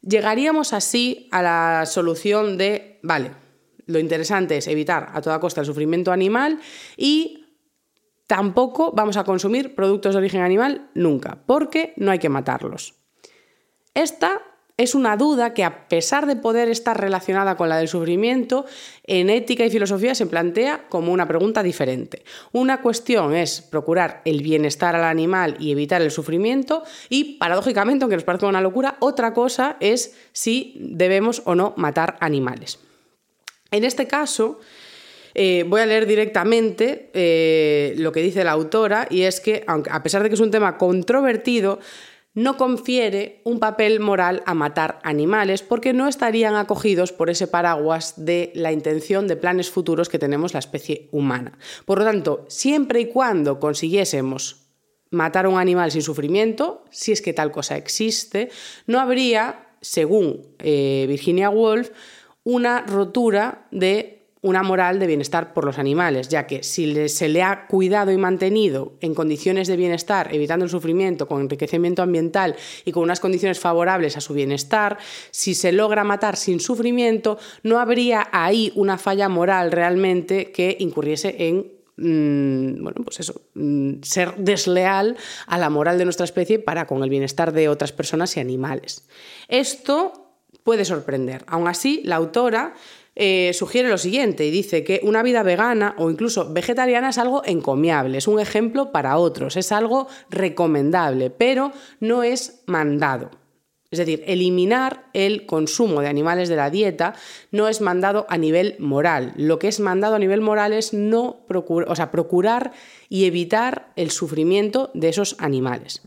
Llegaríamos 0.02 0.72
así 0.72 1.28
a 1.32 1.42
la 1.42 1.86
solución 1.86 2.58
de, 2.58 3.00
vale, 3.02 3.32
lo 3.86 3.98
interesante 3.98 4.56
es 4.56 4.68
evitar 4.68 5.10
a 5.12 5.20
toda 5.20 5.40
costa 5.40 5.60
el 5.60 5.66
sufrimiento 5.66 6.12
animal 6.12 6.60
y 6.96 7.41
tampoco 8.32 8.92
vamos 8.92 9.18
a 9.18 9.24
consumir 9.24 9.74
productos 9.74 10.14
de 10.14 10.18
origen 10.20 10.40
animal 10.40 10.88
nunca, 10.94 11.42
porque 11.44 11.92
no 11.96 12.10
hay 12.10 12.18
que 12.18 12.30
matarlos. 12.30 12.94
Esta 13.92 14.40
es 14.78 14.94
una 14.94 15.18
duda 15.18 15.52
que 15.52 15.64
a 15.64 15.86
pesar 15.86 16.24
de 16.24 16.36
poder 16.36 16.70
estar 16.70 16.98
relacionada 16.98 17.58
con 17.58 17.68
la 17.68 17.76
del 17.76 17.88
sufrimiento, 17.88 18.64
en 19.04 19.28
ética 19.28 19.66
y 19.66 19.70
filosofía 19.70 20.14
se 20.14 20.24
plantea 20.24 20.88
como 20.88 21.12
una 21.12 21.28
pregunta 21.28 21.62
diferente. 21.62 22.24
Una 22.52 22.80
cuestión 22.80 23.34
es 23.34 23.60
procurar 23.60 24.22
el 24.24 24.40
bienestar 24.40 24.96
al 24.96 25.04
animal 25.04 25.56
y 25.60 25.70
evitar 25.70 26.00
el 26.00 26.10
sufrimiento 26.10 26.84
y, 27.10 27.34
paradójicamente, 27.34 28.04
aunque 28.04 28.16
nos 28.16 28.24
parezca 28.24 28.46
una 28.46 28.62
locura, 28.62 28.96
otra 29.00 29.34
cosa 29.34 29.76
es 29.80 30.16
si 30.32 30.78
debemos 30.80 31.42
o 31.44 31.54
no 31.54 31.74
matar 31.76 32.16
animales. 32.20 32.78
En 33.70 33.84
este 33.84 34.06
caso, 34.06 34.58
eh, 35.34 35.64
voy 35.66 35.80
a 35.80 35.86
leer 35.86 36.06
directamente 36.06 37.10
eh, 37.14 37.94
lo 37.96 38.12
que 38.12 38.22
dice 38.22 38.44
la 38.44 38.52
autora 38.52 39.06
y 39.10 39.22
es 39.22 39.40
que, 39.40 39.64
aunque, 39.66 39.90
a 39.90 40.02
pesar 40.02 40.22
de 40.22 40.28
que 40.28 40.34
es 40.34 40.40
un 40.40 40.50
tema 40.50 40.78
controvertido, 40.78 41.78
no 42.34 42.56
confiere 42.56 43.42
un 43.44 43.58
papel 43.58 44.00
moral 44.00 44.42
a 44.46 44.54
matar 44.54 45.00
animales 45.02 45.62
porque 45.62 45.92
no 45.92 46.08
estarían 46.08 46.54
acogidos 46.54 47.12
por 47.12 47.28
ese 47.28 47.46
paraguas 47.46 48.24
de 48.24 48.52
la 48.54 48.72
intención 48.72 49.28
de 49.28 49.36
planes 49.36 49.70
futuros 49.70 50.08
que 50.08 50.18
tenemos 50.18 50.54
la 50.54 50.60
especie 50.60 51.08
humana. 51.12 51.58
Por 51.84 51.98
lo 51.98 52.04
tanto, 52.04 52.46
siempre 52.48 53.00
y 53.00 53.06
cuando 53.06 53.60
consiguiésemos 53.60 54.62
matar 55.10 55.44
a 55.44 55.50
un 55.50 55.58
animal 55.58 55.92
sin 55.92 56.02
sufrimiento, 56.02 56.84
si 56.90 57.12
es 57.12 57.20
que 57.20 57.34
tal 57.34 57.52
cosa 57.52 57.76
existe, 57.76 58.50
no 58.86 58.98
habría, 58.98 59.66
según 59.82 60.54
eh, 60.58 61.04
Virginia 61.06 61.50
Woolf, 61.50 61.90
una 62.44 62.80
rotura 62.80 63.66
de 63.70 64.21
una 64.42 64.64
moral 64.64 64.98
de 64.98 65.06
bienestar 65.06 65.54
por 65.54 65.64
los 65.64 65.78
animales, 65.78 66.28
ya 66.28 66.48
que 66.48 66.64
si 66.64 67.08
se 67.08 67.28
le 67.28 67.42
ha 67.44 67.68
cuidado 67.68 68.10
y 68.10 68.16
mantenido 68.16 68.94
en 69.00 69.14
condiciones 69.14 69.68
de 69.68 69.76
bienestar, 69.76 70.34
evitando 70.34 70.64
el 70.64 70.70
sufrimiento, 70.70 71.28
con 71.28 71.42
enriquecimiento 71.42 72.02
ambiental 72.02 72.56
y 72.84 72.90
con 72.90 73.04
unas 73.04 73.20
condiciones 73.20 73.60
favorables 73.60 74.16
a 74.16 74.20
su 74.20 74.34
bienestar, 74.34 74.98
si 75.30 75.54
se 75.54 75.70
logra 75.70 76.02
matar 76.02 76.36
sin 76.36 76.58
sufrimiento, 76.58 77.38
no 77.62 77.78
habría 77.78 78.28
ahí 78.32 78.72
una 78.74 78.98
falla 78.98 79.28
moral 79.28 79.70
realmente 79.70 80.50
que 80.50 80.76
incurriese 80.80 81.36
en 81.38 81.72
mm, 81.96 82.82
bueno, 82.82 83.04
pues 83.04 83.20
eso, 83.20 83.42
mm, 83.54 84.02
ser 84.02 84.34
desleal 84.38 85.16
a 85.46 85.56
la 85.56 85.70
moral 85.70 85.98
de 85.98 86.04
nuestra 86.04 86.24
especie 86.24 86.58
para 86.58 86.88
con 86.88 87.04
el 87.04 87.10
bienestar 87.10 87.52
de 87.52 87.68
otras 87.68 87.92
personas 87.92 88.36
y 88.36 88.40
animales. 88.40 89.06
Esto 89.46 90.22
puede 90.64 90.84
sorprender. 90.84 91.44
Aún 91.46 91.68
así, 91.68 92.02
la 92.04 92.16
autora 92.16 92.74
eh, 93.14 93.52
sugiere 93.52 93.88
lo 93.88 93.98
siguiente 93.98 94.46
y 94.46 94.50
dice 94.50 94.84
que 94.84 95.00
una 95.02 95.22
vida 95.22 95.42
vegana 95.42 95.94
o 95.98 96.10
incluso 96.10 96.52
vegetariana 96.52 97.10
es 97.10 97.18
algo 97.18 97.42
encomiable, 97.44 98.18
es 98.18 98.26
un 98.26 98.40
ejemplo 98.40 98.90
para 98.90 99.18
otros, 99.18 99.56
es 99.56 99.70
algo 99.72 100.08
recomendable, 100.30 101.30
pero 101.30 101.72
no 102.00 102.22
es 102.22 102.62
mandado. 102.66 103.30
Es 103.90 103.98
decir, 103.98 104.24
eliminar 104.26 105.10
el 105.12 105.44
consumo 105.44 106.00
de 106.00 106.08
animales 106.08 106.48
de 106.48 106.56
la 106.56 106.70
dieta 106.70 107.14
no 107.50 107.68
es 107.68 107.82
mandado 107.82 108.24
a 108.30 108.38
nivel 108.38 108.74
moral. 108.78 109.34
Lo 109.36 109.58
que 109.58 109.68
es 109.68 109.80
mandado 109.80 110.14
a 110.14 110.18
nivel 110.18 110.40
moral 110.40 110.72
es 110.72 110.94
no 110.94 111.44
o 111.46 111.94
sea, 111.94 112.10
procurar 112.10 112.72
y 113.10 113.26
evitar 113.26 113.92
el 113.96 114.10
sufrimiento 114.10 114.90
de 114.94 115.10
esos 115.10 115.36
animales. 115.38 116.00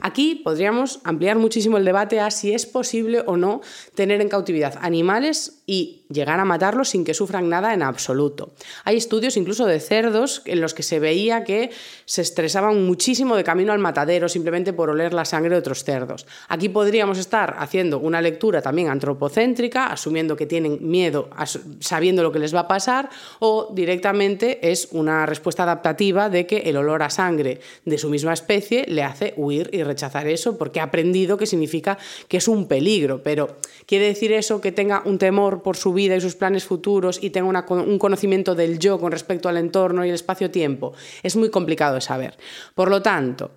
Aquí 0.00 0.36
podríamos 0.36 1.00
ampliar 1.04 1.38
muchísimo 1.38 1.76
el 1.76 1.84
debate 1.84 2.20
a 2.20 2.30
si 2.30 2.52
es 2.52 2.66
posible 2.66 3.22
o 3.26 3.36
no 3.36 3.60
tener 3.94 4.20
en 4.20 4.28
cautividad 4.28 4.78
animales 4.80 5.62
y 5.66 6.00
llegar 6.10 6.40
a 6.40 6.44
matarlos 6.44 6.90
sin 6.90 7.04
que 7.04 7.14
sufran 7.14 7.48
nada 7.48 7.72
en 7.72 7.82
absoluto. 7.82 8.52
Hay 8.84 8.96
estudios 8.96 9.36
incluso 9.36 9.66
de 9.66 9.78
cerdos 9.78 10.42
en 10.44 10.60
los 10.60 10.74
que 10.74 10.82
se 10.82 10.98
veía 10.98 11.44
que 11.44 11.70
se 12.04 12.22
estresaban 12.22 12.84
muchísimo 12.84 13.36
de 13.36 13.44
camino 13.44 13.72
al 13.72 13.78
matadero 13.78 14.28
simplemente 14.28 14.72
por 14.72 14.90
oler 14.90 15.14
la 15.14 15.24
sangre 15.24 15.50
de 15.50 15.58
otros 15.58 15.84
cerdos. 15.84 16.26
Aquí 16.48 16.68
podríamos 16.68 17.18
estar 17.18 17.54
haciendo 17.58 17.98
una 17.98 18.20
lectura 18.20 18.62
también 18.62 18.88
antropocéntrica, 18.88 19.86
asumiendo 19.86 20.36
que 20.36 20.46
tienen 20.46 20.78
miedo, 20.80 21.30
sabiendo 21.78 22.22
lo 22.22 22.32
que 22.32 22.40
les 22.40 22.54
va 22.54 22.60
a 22.60 22.68
pasar, 22.68 23.08
o 23.38 23.70
directamente 23.72 24.70
es 24.70 24.88
una 24.90 25.26
respuesta 25.26 25.62
adaptativa 25.62 26.28
de 26.28 26.46
que 26.46 26.58
el 26.58 26.76
olor 26.76 27.02
a 27.02 27.10
sangre 27.10 27.60
de 27.84 27.98
su 27.98 28.08
misma 28.10 28.32
especie 28.32 28.84
le 28.88 29.04
hace 29.04 29.34
huir 29.36 29.70
y 29.72 29.84
rechazar 29.90 30.26
eso 30.26 30.56
porque 30.56 30.80
ha 30.80 30.84
aprendido 30.84 31.36
que 31.36 31.46
significa 31.46 31.98
que 32.28 32.38
es 32.38 32.48
un 32.48 32.66
peligro, 32.66 33.22
pero 33.22 33.56
quiere 33.86 34.06
decir 34.06 34.32
eso 34.32 34.60
que 34.60 34.72
tenga 34.72 35.02
un 35.04 35.18
temor 35.18 35.62
por 35.62 35.76
su 35.76 35.92
vida 35.92 36.16
y 36.16 36.20
sus 36.20 36.36
planes 36.36 36.64
futuros 36.64 37.18
y 37.22 37.30
tenga 37.30 37.64
un 37.68 37.98
conocimiento 37.98 38.54
del 38.54 38.78
yo 38.78 38.98
con 38.98 39.12
respecto 39.12 39.48
al 39.48 39.56
entorno 39.56 40.04
y 40.04 40.08
el 40.08 40.14
espacio-tiempo. 40.14 40.92
Es 41.22 41.36
muy 41.36 41.50
complicado 41.50 41.96
de 41.96 42.00
saber. 42.00 42.36
Por 42.74 42.90
lo 42.90 43.02
tanto, 43.02 43.52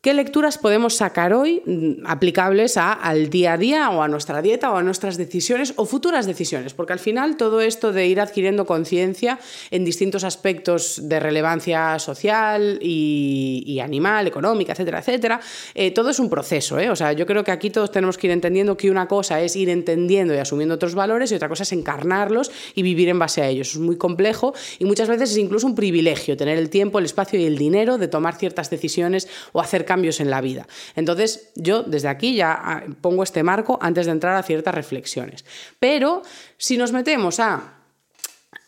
¿Qué 0.00 0.14
lecturas 0.14 0.58
podemos 0.58 0.94
sacar 0.94 1.32
hoy 1.32 1.60
mm, 1.66 2.06
aplicables 2.06 2.76
al 2.76 3.30
día 3.30 3.54
a 3.54 3.58
día 3.58 3.90
o 3.90 4.00
a 4.00 4.06
nuestra 4.06 4.40
dieta 4.40 4.70
o 4.70 4.76
a 4.76 4.82
nuestras 4.84 5.16
decisiones 5.16 5.74
o 5.74 5.86
futuras 5.86 6.24
decisiones? 6.24 6.72
Porque 6.72 6.92
al 6.92 7.00
final 7.00 7.36
todo 7.36 7.60
esto 7.60 7.92
de 7.92 8.06
ir 8.06 8.20
adquiriendo 8.20 8.64
conciencia 8.64 9.40
en 9.72 9.84
distintos 9.84 10.22
aspectos 10.22 11.08
de 11.08 11.18
relevancia 11.18 11.98
social 11.98 12.78
y, 12.80 13.80
animal, 13.82 14.28
económica, 14.28 14.70
etcétera, 14.70 15.00
etcétera, 15.00 15.40
eh, 15.74 15.90
todo 15.90 16.10
es 16.10 16.20
un 16.20 16.30
proceso. 16.30 16.78
¿eh? 16.78 16.90
O 16.90 16.94
sea, 16.96 17.12
yo 17.12 17.26
creo 17.26 17.42
que 17.42 17.50
aquí 17.50 17.70
todos 17.70 17.90
tenemos 17.90 18.18
que 18.18 18.28
ir 18.28 18.32
entendiendo 18.32 18.76
que 18.76 18.92
una 18.92 19.08
cosa 19.08 19.40
es 19.40 19.56
ir 19.56 19.68
entendiendo 19.68 20.32
y 20.32 20.36
asumiendo 20.38 20.76
otros 20.76 20.94
valores 20.94 21.32
y 21.32 21.34
otra 21.34 21.48
cosa 21.48 21.64
es 21.64 21.72
encarnarlos 21.72 22.52
y 22.76 22.82
vivir 22.82 23.08
en 23.08 23.18
base 23.18 23.42
a 23.42 23.48
ellos. 23.48 23.70
Es 23.70 23.78
muy 23.78 23.96
complejo 23.96 24.54
y 24.78 24.84
muchas 24.84 25.08
veces 25.08 25.32
es 25.32 25.38
incluso 25.38 25.66
un 25.66 25.74
privilegio 25.74 26.36
tener 26.36 26.56
el 26.56 26.70
tiempo, 26.70 27.00
el 27.00 27.04
espacio 27.04 27.40
y 27.40 27.46
el 27.46 27.58
dinero 27.58 27.98
de 27.98 28.06
tomar 28.06 28.36
ciertas 28.36 28.70
decisiones 28.70 29.26
o 29.50 29.60
hacer 29.60 29.87
cambios 29.88 30.20
en 30.20 30.28
la 30.28 30.42
vida. 30.42 30.68
Entonces, 30.94 31.50
yo 31.56 31.82
desde 31.82 32.08
aquí 32.08 32.36
ya 32.36 32.52
ah, 32.52 32.84
pongo 33.00 33.22
este 33.22 33.42
marco 33.42 33.78
antes 33.80 34.04
de 34.04 34.12
entrar 34.12 34.36
a 34.36 34.42
ciertas 34.42 34.74
reflexiones. 34.74 35.46
Pero 35.80 36.22
si 36.58 36.76
nos 36.76 36.92
metemos 36.92 37.40
a 37.40 37.78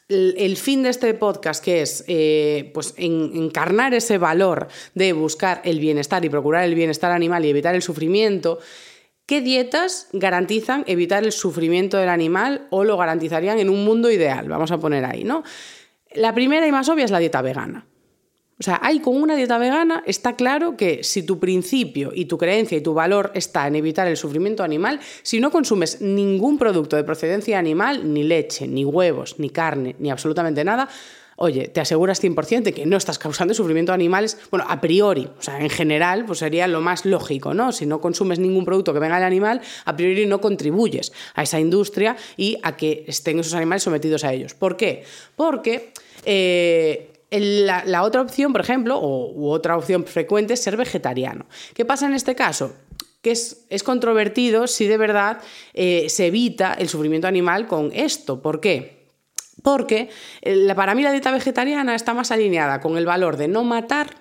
el 0.08 0.56
fin 0.56 0.82
de 0.82 0.88
este 0.88 1.14
podcast, 1.14 1.62
que 1.62 1.82
es 1.82 2.04
eh, 2.08 2.70
pues 2.74 2.94
encarnar 2.96 3.94
ese 3.94 4.18
valor 4.18 4.66
de 4.94 5.12
buscar 5.12 5.60
el 5.64 5.78
bienestar 5.78 6.24
y 6.24 6.28
procurar 6.28 6.64
el 6.64 6.74
bienestar 6.74 7.12
animal 7.12 7.44
y 7.44 7.50
evitar 7.50 7.76
el 7.76 7.82
sufrimiento, 7.82 8.58
¿qué 9.26 9.40
dietas 9.40 10.08
garantizan 10.12 10.84
evitar 10.88 11.22
el 11.22 11.32
sufrimiento 11.32 11.96
del 11.98 12.08
animal 12.08 12.66
o 12.70 12.82
lo 12.82 12.96
garantizarían 12.96 13.60
en 13.60 13.70
un 13.70 13.84
mundo 13.84 14.10
ideal? 14.10 14.48
Vamos 14.48 14.72
a 14.72 14.78
poner 14.78 15.04
ahí, 15.04 15.22
¿no? 15.22 15.44
La 16.14 16.34
primera 16.34 16.66
y 16.66 16.72
más 16.72 16.88
obvia 16.88 17.04
es 17.04 17.12
la 17.12 17.20
dieta 17.20 17.40
vegana. 17.40 17.86
O 18.60 18.62
sea, 18.62 18.78
hay 18.82 19.00
con 19.00 19.16
una 19.16 19.36
dieta 19.36 19.56
vegana, 19.56 20.02
está 20.06 20.36
claro 20.36 20.76
que 20.76 21.02
si 21.02 21.22
tu 21.22 21.40
principio 21.40 22.10
y 22.14 22.26
tu 22.26 22.36
creencia 22.36 22.76
y 22.76 22.82
tu 22.82 22.92
valor 22.92 23.32
está 23.34 23.66
en 23.66 23.74
evitar 23.74 24.06
el 24.06 24.18
sufrimiento 24.18 24.62
animal, 24.62 25.00
si 25.22 25.40
no 25.40 25.50
consumes 25.50 26.02
ningún 26.02 26.58
producto 26.58 26.96
de 26.96 27.04
procedencia 27.04 27.58
animal, 27.58 28.12
ni 28.12 28.22
leche, 28.22 28.68
ni 28.68 28.84
huevos, 28.84 29.38
ni 29.38 29.48
carne, 29.48 29.96
ni 29.98 30.10
absolutamente 30.10 30.62
nada, 30.62 30.90
oye, 31.36 31.68
te 31.68 31.80
aseguras 31.80 32.22
100% 32.22 32.62
de 32.64 32.74
que 32.74 32.84
no 32.84 32.98
estás 32.98 33.18
causando 33.18 33.54
sufrimiento 33.54 33.92
a 33.92 33.94
animales, 33.94 34.36
bueno, 34.50 34.66
a 34.68 34.78
priori, 34.78 35.26
o 35.38 35.40
sea, 35.40 35.58
en 35.58 35.70
general, 35.70 36.26
pues 36.26 36.40
sería 36.40 36.68
lo 36.68 36.82
más 36.82 37.06
lógico, 37.06 37.54
¿no? 37.54 37.72
Si 37.72 37.86
no 37.86 38.02
consumes 38.02 38.38
ningún 38.38 38.66
producto 38.66 38.92
que 38.92 38.98
venga 38.98 39.14
del 39.14 39.24
animal, 39.24 39.62
a 39.86 39.96
priori 39.96 40.26
no 40.26 40.42
contribuyes 40.42 41.12
a 41.34 41.44
esa 41.44 41.58
industria 41.58 42.14
y 42.36 42.58
a 42.62 42.76
que 42.76 43.04
estén 43.08 43.38
esos 43.38 43.54
animales 43.54 43.84
sometidos 43.84 44.22
a 44.22 44.34
ellos. 44.34 44.52
¿Por 44.52 44.76
qué? 44.76 45.04
Porque... 45.34 45.94
Eh, 46.26 47.09
la, 47.30 47.84
la, 47.84 48.02
otra 48.02 48.20
opción, 48.20 48.52
por 48.52 48.60
ejemplo, 48.60 48.98
o, 48.98 49.32
u 49.32 49.48
otra 49.48 49.76
opción 49.76 50.04
frecuente 50.04 50.54
es 50.54 50.62
ser 50.62 50.76
vegetariano. 50.76 51.46
¿Qué 51.74 51.84
pasa 51.84 52.06
en 52.06 52.14
este 52.14 52.34
caso? 52.34 52.74
que 53.22 53.32
es, 53.32 53.66
es, 53.68 53.82
controvertido 53.82 54.66
si 54.66 54.86
de 54.86 54.96
verdad 54.96 55.42
eh, 55.74 56.08
se 56.08 56.28
evita 56.28 56.72
el 56.72 56.88
sufrimiento 56.88 57.28
animal 57.28 57.66
con 57.66 57.90
esto. 57.92 58.40
¿Por 58.40 58.60
qué? 58.60 59.08
Porque 59.62 60.08
eh, 60.40 60.72
para 60.74 60.94
mí 60.94 61.02
la 61.02 61.12
dieta 61.12 61.30
vegetariana 61.30 61.94
está 61.94 62.14
más 62.14 62.30
alineada 62.30 62.80
con 62.80 62.96
el 62.96 63.04
valor 63.04 63.36
de 63.36 63.48
no 63.48 63.62
matar 63.62 64.16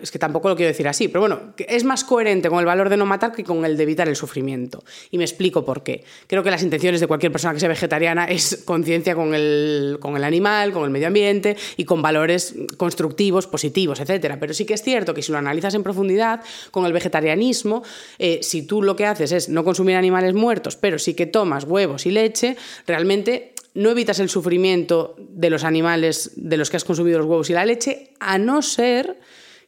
es 0.00 0.12
que 0.12 0.18
tampoco 0.18 0.48
lo 0.48 0.54
quiero 0.54 0.68
decir 0.68 0.86
así, 0.86 1.08
pero 1.08 1.20
bueno, 1.20 1.54
es 1.58 1.82
más 1.82 2.04
coherente 2.04 2.48
con 2.48 2.60
el 2.60 2.66
valor 2.66 2.88
de 2.88 2.96
no 2.96 3.04
matar 3.04 3.32
que 3.32 3.42
con 3.42 3.64
el 3.64 3.76
de 3.76 3.82
evitar 3.82 4.08
el 4.08 4.14
sufrimiento. 4.14 4.84
Y 5.10 5.18
me 5.18 5.24
explico 5.24 5.64
por 5.64 5.82
qué. 5.82 6.04
Creo 6.28 6.44
que 6.44 6.50
las 6.50 6.62
intenciones 6.62 7.00
de 7.00 7.08
cualquier 7.08 7.32
persona 7.32 7.52
que 7.52 7.60
sea 7.60 7.68
vegetariana 7.68 8.26
es 8.26 8.62
conciencia 8.64 9.16
con 9.16 9.34
el, 9.34 9.98
con 10.00 10.16
el 10.16 10.22
animal, 10.22 10.72
con 10.72 10.84
el 10.84 10.90
medio 10.90 11.08
ambiente 11.08 11.56
y 11.76 11.84
con 11.84 12.00
valores 12.00 12.54
constructivos, 12.76 13.48
positivos, 13.48 13.98
etc. 14.00 14.36
Pero 14.38 14.54
sí 14.54 14.64
que 14.64 14.74
es 14.74 14.82
cierto 14.82 15.14
que 15.14 15.22
si 15.22 15.32
lo 15.32 15.38
analizas 15.38 15.74
en 15.74 15.82
profundidad, 15.82 16.42
con 16.70 16.86
el 16.86 16.92
vegetarianismo, 16.92 17.82
eh, 18.18 18.38
si 18.42 18.62
tú 18.62 18.82
lo 18.82 18.94
que 18.94 19.06
haces 19.06 19.32
es 19.32 19.48
no 19.48 19.64
consumir 19.64 19.96
animales 19.96 20.34
muertos, 20.34 20.76
pero 20.76 20.98
sí 20.98 21.14
que 21.14 21.26
tomas 21.26 21.64
huevos 21.64 22.06
y 22.06 22.12
leche, 22.12 22.56
realmente 22.86 23.52
no 23.74 23.90
evitas 23.90 24.20
el 24.20 24.28
sufrimiento 24.28 25.16
de 25.18 25.50
los 25.50 25.64
animales 25.64 26.32
de 26.36 26.56
los 26.56 26.70
que 26.70 26.76
has 26.76 26.84
consumido 26.84 27.18
los 27.18 27.26
huevos 27.26 27.50
y 27.50 27.54
la 27.54 27.64
leche, 27.64 28.10
a 28.20 28.38
no 28.38 28.62
ser 28.62 29.18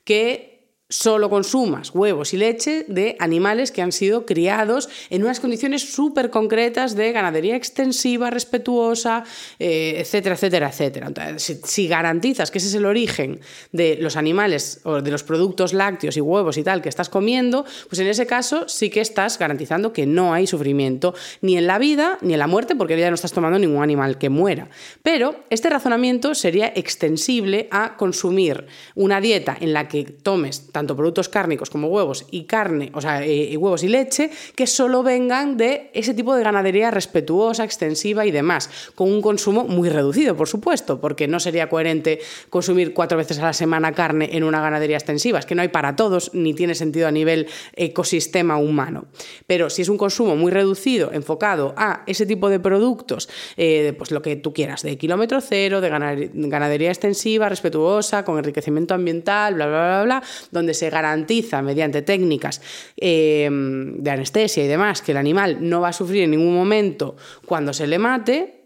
que 0.05 0.54
solo 0.91 1.31
consumas 1.31 1.93
huevos 1.95 2.35
y 2.35 2.37
leche 2.37 2.85
de 2.89 3.17
animales 3.19 3.73
que 3.73 3.81
han 3.81 3.91
sido 3.91 4.27
criados 4.27 4.91
en 5.09 5.23
unas 5.23 5.41
condiciones 5.41 5.95
súper 5.95 6.29
concretas 6.29 6.95
de 6.95 7.11
ganadería 7.11 7.57
extensiva, 7.57 8.29
respetuosa, 8.29 9.25
eh, 9.59 9.95
etcétera, 9.99 10.35
etcétera, 10.35 10.69
etcétera. 10.69 11.07
Entonces, 11.07 11.61
si, 11.65 11.89
garantizas 11.89 12.51
que 12.51 12.59
ese 12.59 12.69
es 12.69 12.75
el 12.75 12.85
origen 12.85 13.41
de 13.73 13.97
los 13.99 14.17
animales 14.17 14.81
o 14.85 15.01
de 15.01 15.11
los 15.11 15.23
productos 15.23 15.73
lácteos 15.73 16.19
y 16.19 16.21
huevos 16.21 16.59
y 16.59 16.63
tal 16.63 16.83
que 16.83 16.91
estás 16.91 17.09
comiendo, 17.09 17.65
pues 17.89 17.99
en 18.01 18.07
ese 18.07 18.27
caso 18.27 18.69
sí 18.69 18.91
que 18.91 19.01
estás 19.01 19.39
garantizando 19.39 19.93
que 19.93 20.05
no 20.05 20.35
hay 20.35 20.47
sufrimiento 20.47 21.15
ni 21.41 21.57
en 21.57 21.67
la 21.67 21.79
vida 21.79 22.19
ni 22.21 22.35
en 22.35 22.39
la 22.39 22.47
muerte, 22.47 22.77
porque 22.77 22.99
ya 22.99 23.09
no 23.09 23.15
estás 23.15 23.33
tomando 23.33 23.59
ningún 23.59 23.83
animal 23.83 24.19
que 24.19 24.29
muera. 24.29 24.69
Pero 25.03 25.45
este 25.49 25.71
razonamiento 25.71 26.35
sería 26.35 26.73
extensible 26.75 27.69
a 27.71 27.97
consumir 27.97 28.67
una 28.95 29.23
dieta 29.23 29.57
en 29.59 29.73
la 29.73 29.89
que 29.89 30.05
tomes 30.05 30.74
tanto 30.75 30.97
productos 30.97 31.29
cárnicos 31.29 31.71
como 31.71 31.87
huevos 31.87 32.27
y 32.33 32.45
carne, 32.45 32.91
o 32.95 33.01
sea, 33.01 33.25
eh, 33.25 33.57
huevos 33.57 33.85
y 33.85 33.89
leche, 33.89 34.29
que 34.57 34.67
solo 34.67 35.05
vengan 35.05 35.57
de 35.57 35.89
ese 35.95 36.15
tipo 36.15 36.35
de 36.35 36.43
ganadería 36.43 36.91
respetuosa, 36.91 37.63
extensiva 37.63 38.27
y 38.27 38.33
demás, 38.33 38.69
con 38.97 39.09
un 39.13 39.23
consumo 39.23 39.63
muy 39.65 39.89
reducido, 39.89 40.35
por 40.37 40.49
supuesto, 40.49 41.01
porque 41.01 41.29
no 41.29 41.39
sería 41.39 41.69
coherente 41.69 42.19
consumir 42.51 42.93
cuatro 42.93 43.17
veces 43.17 43.39
a 43.39 43.45
la 43.45 43.53
semana 43.53 43.93
carne 43.93 44.31
en 44.33 44.43
una 44.43 44.61
ganadería 44.61 44.97
extensiva, 44.97 45.39
es 45.39 45.47
que 45.47 45.55
no 45.55 45.63
hay 45.63 45.69
para 45.69 45.95
todos 45.95 46.35
ni 46.35 46.55
tiene 46.55 46.75
sentido 46.75 47.07
a 47.07 47.13
nivel 47.13 47.47
ecosistema 47.77 48.59
humano. 48.59 49.05
Pero 49.47 49.71
si 49.71 49.83
es 49.83 49.89
un 49.89 49.97
consumo 49.97 50.35
muy 50.35 50.51
reducido, 50.51 51.13
enfocado 51.13 51.73
a 51.77 52.03
ese 52.09 52.27
tipo 52.27 52.49
de 52.51 52.59
productos, 52.59 53.29
eh, 53.57 53.95
pues 53.97 54.11
lo 54.11 54.23
que 54.23 54.35
tú 54.35 54.53
quieras, 54.53 54.83
de 54.83 54.99
kilómetro 54.99 55.41
cero, 55.41 55.81
de 55.81 55.89
ganadería 55.89 56.89
extensiva, 56.89 57.49
respetuosa, 57.49 58.25
con 58.25 58.39
enriquecimiento 58.39 58.93
ambiental, 58.95 59.55
bla, 59.55 59.67
bla, 59.69 60.03
bla, 60.03 60.21
bla, 60.51 60.64
donde 60.65 60.75
se 60.75 60.89
garantiza 60.89 61.61
mediante 61.61 62.01
técnicas 62.01 62.63
eh, 62.97 63.49
de 63.51 64.11
anestesia 64.11 64.65
y 64.65 64.67
demás 64.67 65.03
que 65.03 65.13
el 65.13 65.19
animal 65.19 65.59
no 65.61 65.83
va 65.83 65.89
a 65.89 65.93
sufrir 65.93 66.23
en 66.23 66.31
ningún 66.31 66.55
momento 66.55 67.17
cuando 67.45 67.75
se 67.75 67.87
le 67.87 67.99
mate, 67.99 68.65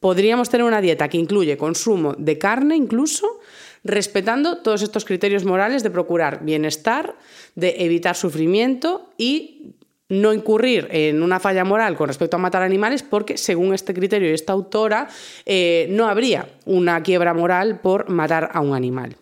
podríamos 0.00 0.48
tener 0.48 0.64
una 0.64 0.80
dieta 0.80 1.08
que 1.08 1.18
incluye 1.18 1.58
consumo 1.58 2.14
de 2.16 2.38
carne 2.38 2.74
incluso, 2.74 3.40
respetando 3.84 4.58
todos 4.58 4.82
estos 4.82 5.04
criterios 5.04 5.44
morales 5.44 5.82
de 5.82 5.90
procurar 5.90 6.42
bienestar, 6.42 7.16
de 7.54 7.76
evitar 7.78 8.16
sufrimiento 8.16 9.10
y 9.18 9.74
no 10.08 10.32
incurrir 10.32 10.88
en 10.90 11.22
una 11.22 11.40
falla 11.40 11.64
moral 11.64 11.96
con 11.96 12.08
respecto 12.08 12.36
a 12.36 12.40
matar 12.40 12.62
animales 12.62 13.02
porque, 13.02 13.36
según 13.36 13.74
este 13.74 13.92
criterio 13.92 14.30
y 14.30 14.34
esta 14.34 14.52
autora, 14.52 15.08
eh, 15.44 15.88
no 15.90 16.06
habría 16.06 16.48
una 16.64 17.02
quiebra 17.02 17.34
moral 17.34 17.80
por 17.80 18.08
matar 18.08 18.50
a 18.52 18.60
un 18.60 18.74
animal. 18.74 19.16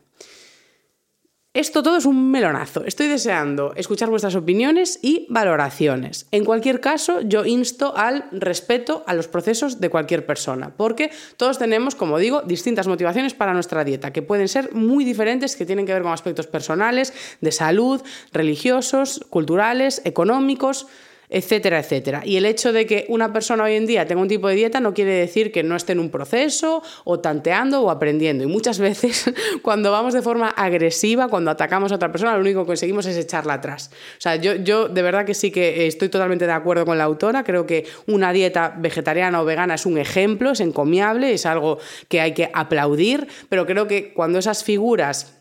Esto 1.55 1.85
todo 1.85 1.99
es 1.99 2.05
un 2.05 2.33
melonazo. 2.33 2.85
Estoy 2.85 3.07
deseando 3.07 3.75
escuchar 3.77 4.11
vuestras 4.11 4.35
opiniones 4.35 4.99
y 5.03 5.25
valoraciones. 5.31 6.27
En 6.33 6.45
cualquier 6.45 6.81
caso, 6.81 7.21
yo 7.21 7.45
insto 7.45 7.97
al 7.97 8.25
respeto 8.33 9.05
a 9.07 9.15
los 9.15 9.29
procesos 9.29 9.81
de 9.81 9.89
cualquier 9.89 10.27
persona, 10.27 10.75
porque 10.77 11.13
todos 11.37 11.59
tenemos, 11.59 11.95
como 11.95 12.19
digo, 12.19 12.43
distintas 12.43 12.89
motivaciones 12.89 13.35
para 13.35 13.55
nuestra 13.55 13.85
dieta, 13.85 14.13
que 14.13 14.21
pueden 14.21 14.49
ser 14.49 14.75
muy 14.75 15.05
diferentes, 15.05 15.55
que 15.55 15.65
tienen 15.65 15.87
que 15.87 15.93
ver 15.93 16.03
con 16.03 16.11
aspectos 16.11 16.49
personales, 16.49 17.13
de 17.41 17.53
salud, 17.53 18.03
religiosos, 18.33 19.25
culturales, 19.31 20.03
económicos 20.05 20.89
etcétera, 21.35 21.81
etcétera. 21.81 22.23
Y 22.25 22.37
el 22.37 22.47
hecho 22.47 22.73
de 22.73 22.87
que 22.87 23.07
una 23.09 23.33
persona 23.33 23.65
hoy 23.65 23.75
en 23.75 23.87
día 23.87 24.07
tenga 24.07 24.23
un 24.23 24.29
tipo 24.29 24.47
de 24.47 24.55
dieta 24.55 24.79
no 24.79 24.95
quiere 24.95 25.11
decir 25.11 25.51
que 25.51 25.65
no 25.65 25.75
esté 25.75 25.91
en 25.91 25.99
un 25.99 26.09
proceso 26.09 26.81
o 27.03 27.19
tanteando 27.19 27.83
o 27.83 27.91
aprendiendo. 27.91 28.45
Y 28.45 28.47
muchas 28.47 28.79
veces 28.79 29.33
cuando 29.63 29.91
vamos 29.91 30.15
de 30.15 30.23
forma 30.23 30.49
agresiva, 30.51 31.27
cuando 31.27 31.51
atacamos 31.51 31.91
a 31.91 31.97
otra 31.97 32.13
persona, 32.13 32.35
lo 32.35 32.41
único 32.41 32.61
que 32.61 32.69
conseguimos 32.69 33.07
es 33.07 33.17
echarla 33.17 33.55
atrás. 33.55 33.91
O 34.17 34.21
sea, 34.21 34.37
yo, 34.37 34.55
yo 34.55 34.89
de 34.89 35.03
verdad 35.03 35.27
que 35.27 35.35
sí 35.35 35.51
que 35.51 35.89
estoy 35.89 36.09
totalmente 36.09 36.47
de 36.47 36.53
acuerdo 36.53 36.87
con 36.87 36.99
la 36.99 37.05
autora. 37.05 37.43
Creo 37.43 37.67
que 37.67 37.85
una 38.07 38.33
dieta 38.33 38.73
vegetariana 38.79 39.43
o 39.43 39.45
vegana 39.45 39.75
es 39.75 39.87
un 39.87 39.99
ejemplo, 39.99 40.53
es 40.53 40.61
encomiable, 40.61 41.35
es 41.35 41.47
algo 41.47 41.79
que 42.07 42.21
hay 42.21 42.33
que 42.33 42.49
aplaudir, 42.55 43.27
pero 43.49 43.67
creo 43.67 43.89
que 43.89 44.13
cuando 44.15 44.39
esas 44.39 44.63
figuras 44.63 45.35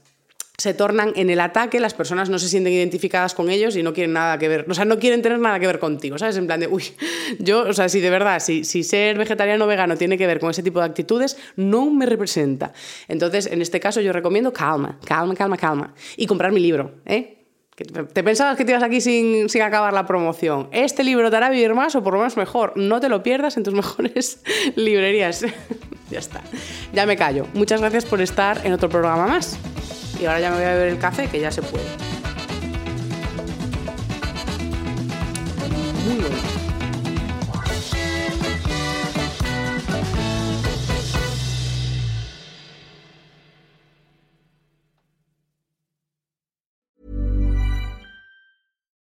se 0.57 0.73
tornan 0.73 1.13
en 1.15 1.29
el 1.29 1.39
ataque, 1.39 1.79
las 1.79 1.93
personas 1.93 2.29
no 2.29 2.37
se 2.37 2.47
sienten 2.47 2.73
identificadas 2.73 3.33
con 3.33 3.49
ellos 3.49 3.75
y 3.75 3.81
no 3.81 3.91
quieren 3.93 4.13
nada 4.13 4.37
que 4.37 4.47
ver, 4.47 4.65
o 4.69 4.73
sea, 4.73 4.85
no 4.85 4.99
quieren 4.99 5.21
tener 5.21 5.39
nada 5.39 5.59
que 5.59 5.65
ver 5.65 5.79
contigo, 5.79 6.17
¿sabes? 6.17 6.37
En 6.37 6.45
plan 6.45 6.59
de, 6.59 6.67
uy, 6.67 6.83
yo, 7.39 7.61
o 7.61 7.73
sea, 7.73 7.89
si 7.89 7.99
de 7.99 8.09
verdad, 8.09 8.39
si, 8.39 8.63
si 8.63 8.83
ser 8.83 9.17
vegetariano 9.17 9.65
o 9.65 9.67
vegano 9.67 9.97
tiene 9.97 10.17
que 10.17 10.27
ver 10.27 10.39
con 10.39 10.51
ese 10.51 10.61
tipo 10.61 10.79
de 10.79 10.85
actitudes, 10.85 11.37
no 11.55 11.89
me 11.89 12.05
representa. 12.05 12.71
Entonces, 13.07 13.47
en 13.47 13.61
este 13.61 13.79
caso 13.79 13.99
yo 14.01 14.13
recomiendo 14.13 14.53
calma, 14.53 14.99
calma, 15.05 15.33
calma, 15.33 15.57
calma. 15.57 15.93
Y 16.17 16.27
comprar 16.27 16.51
mi 16.51 16.59
libro, 16.59 16.91
¿eh? 17.05 17.39
¿Te 17.75 18.23
pensabas 18.23 18.55
que 18.55 18.65
te 18.65 18.71
ibas 18.71 18.83
aquí 18.83 19.01
sin, 19.01 19.49
sin, 19.49 19.63
acabar 19.63 19.93
la 19.93 20.05
promoción? 20.05 20.69
Este 20.71 21.03
libro 21.03 21.31
te 21.31 21.37
hará 21.37 21.49
vivir 21.49 21.73
más 21.73 21.95
o 21.95 22.03
por 22.03 22.13
lo 22.13 22.19
menos 22.19 22.37
mejor. 22.37 22.73
No 22.75 22.99
te 22.99 23.09
lo 23.09 23.23
pierdas 23.23 23.57
en 23.57 23.63
tus 23.63 23.73
mejores 23.73 24.43
librerías. 24.75 25.43
ya 26.11 26.19
está. 26.19 26.43
Ya 26.93 27.07
me 27.07 27.17
callo. 27.17 27.47
Muchas 27.55 27.81
gracias 27.81 28.05
por 28.05 28.21
estar 28.21 28.63
en 28.63 28.73
otro 28.73 28.89
programa 28.89 29.25
más 29.25 29.57
y 30.19 30.25
ahora 30.25 30.39
ya 30.39 30.49
me 30.51 30.57
voy 30.57 30.65
a 30.65 30.73
beber 30.73 30.87
el 30.89 30.99
café 30.99 31.27
que 31.27 31.39
ya 31.39 31.51
se 31.51 31.61
puede. 31.61 31.85
Muy 36.05 36.19
bueno. 36.19 36.37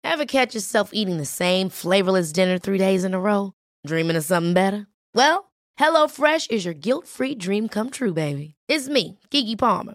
Ever 0.05 0.27
catch 0.27 0.55
yourself 0.55 0.91
eating 0.93 1.17
the 1.17 1.25
same 1.25 1.71
flavorless 1.71 2.33
dinner 2.33 2.59
three 2.59 2.79
days 2.79 3.03
in 3.03 3.15
a 3.15 3.19
row? 3.19 3.55
Dreaming 3.87 4.17
of 4.17 4.25
something 4.25 4.53
better? 4.53 4.87
Well, 5.15 5.51
HelloFresh 5.81 6.51
is 6.51 6.65
your 6.65 6.75
guilt-free 6.75 7.37
dream 7.37 7.69
come 7.69 7.89
true, 7.91 8.13
baby. 8.13 8.55
It's 8.69 8.89
me, 8.89 9.19
Kiki 9.31 9.57
Palmer. 9.57 9.95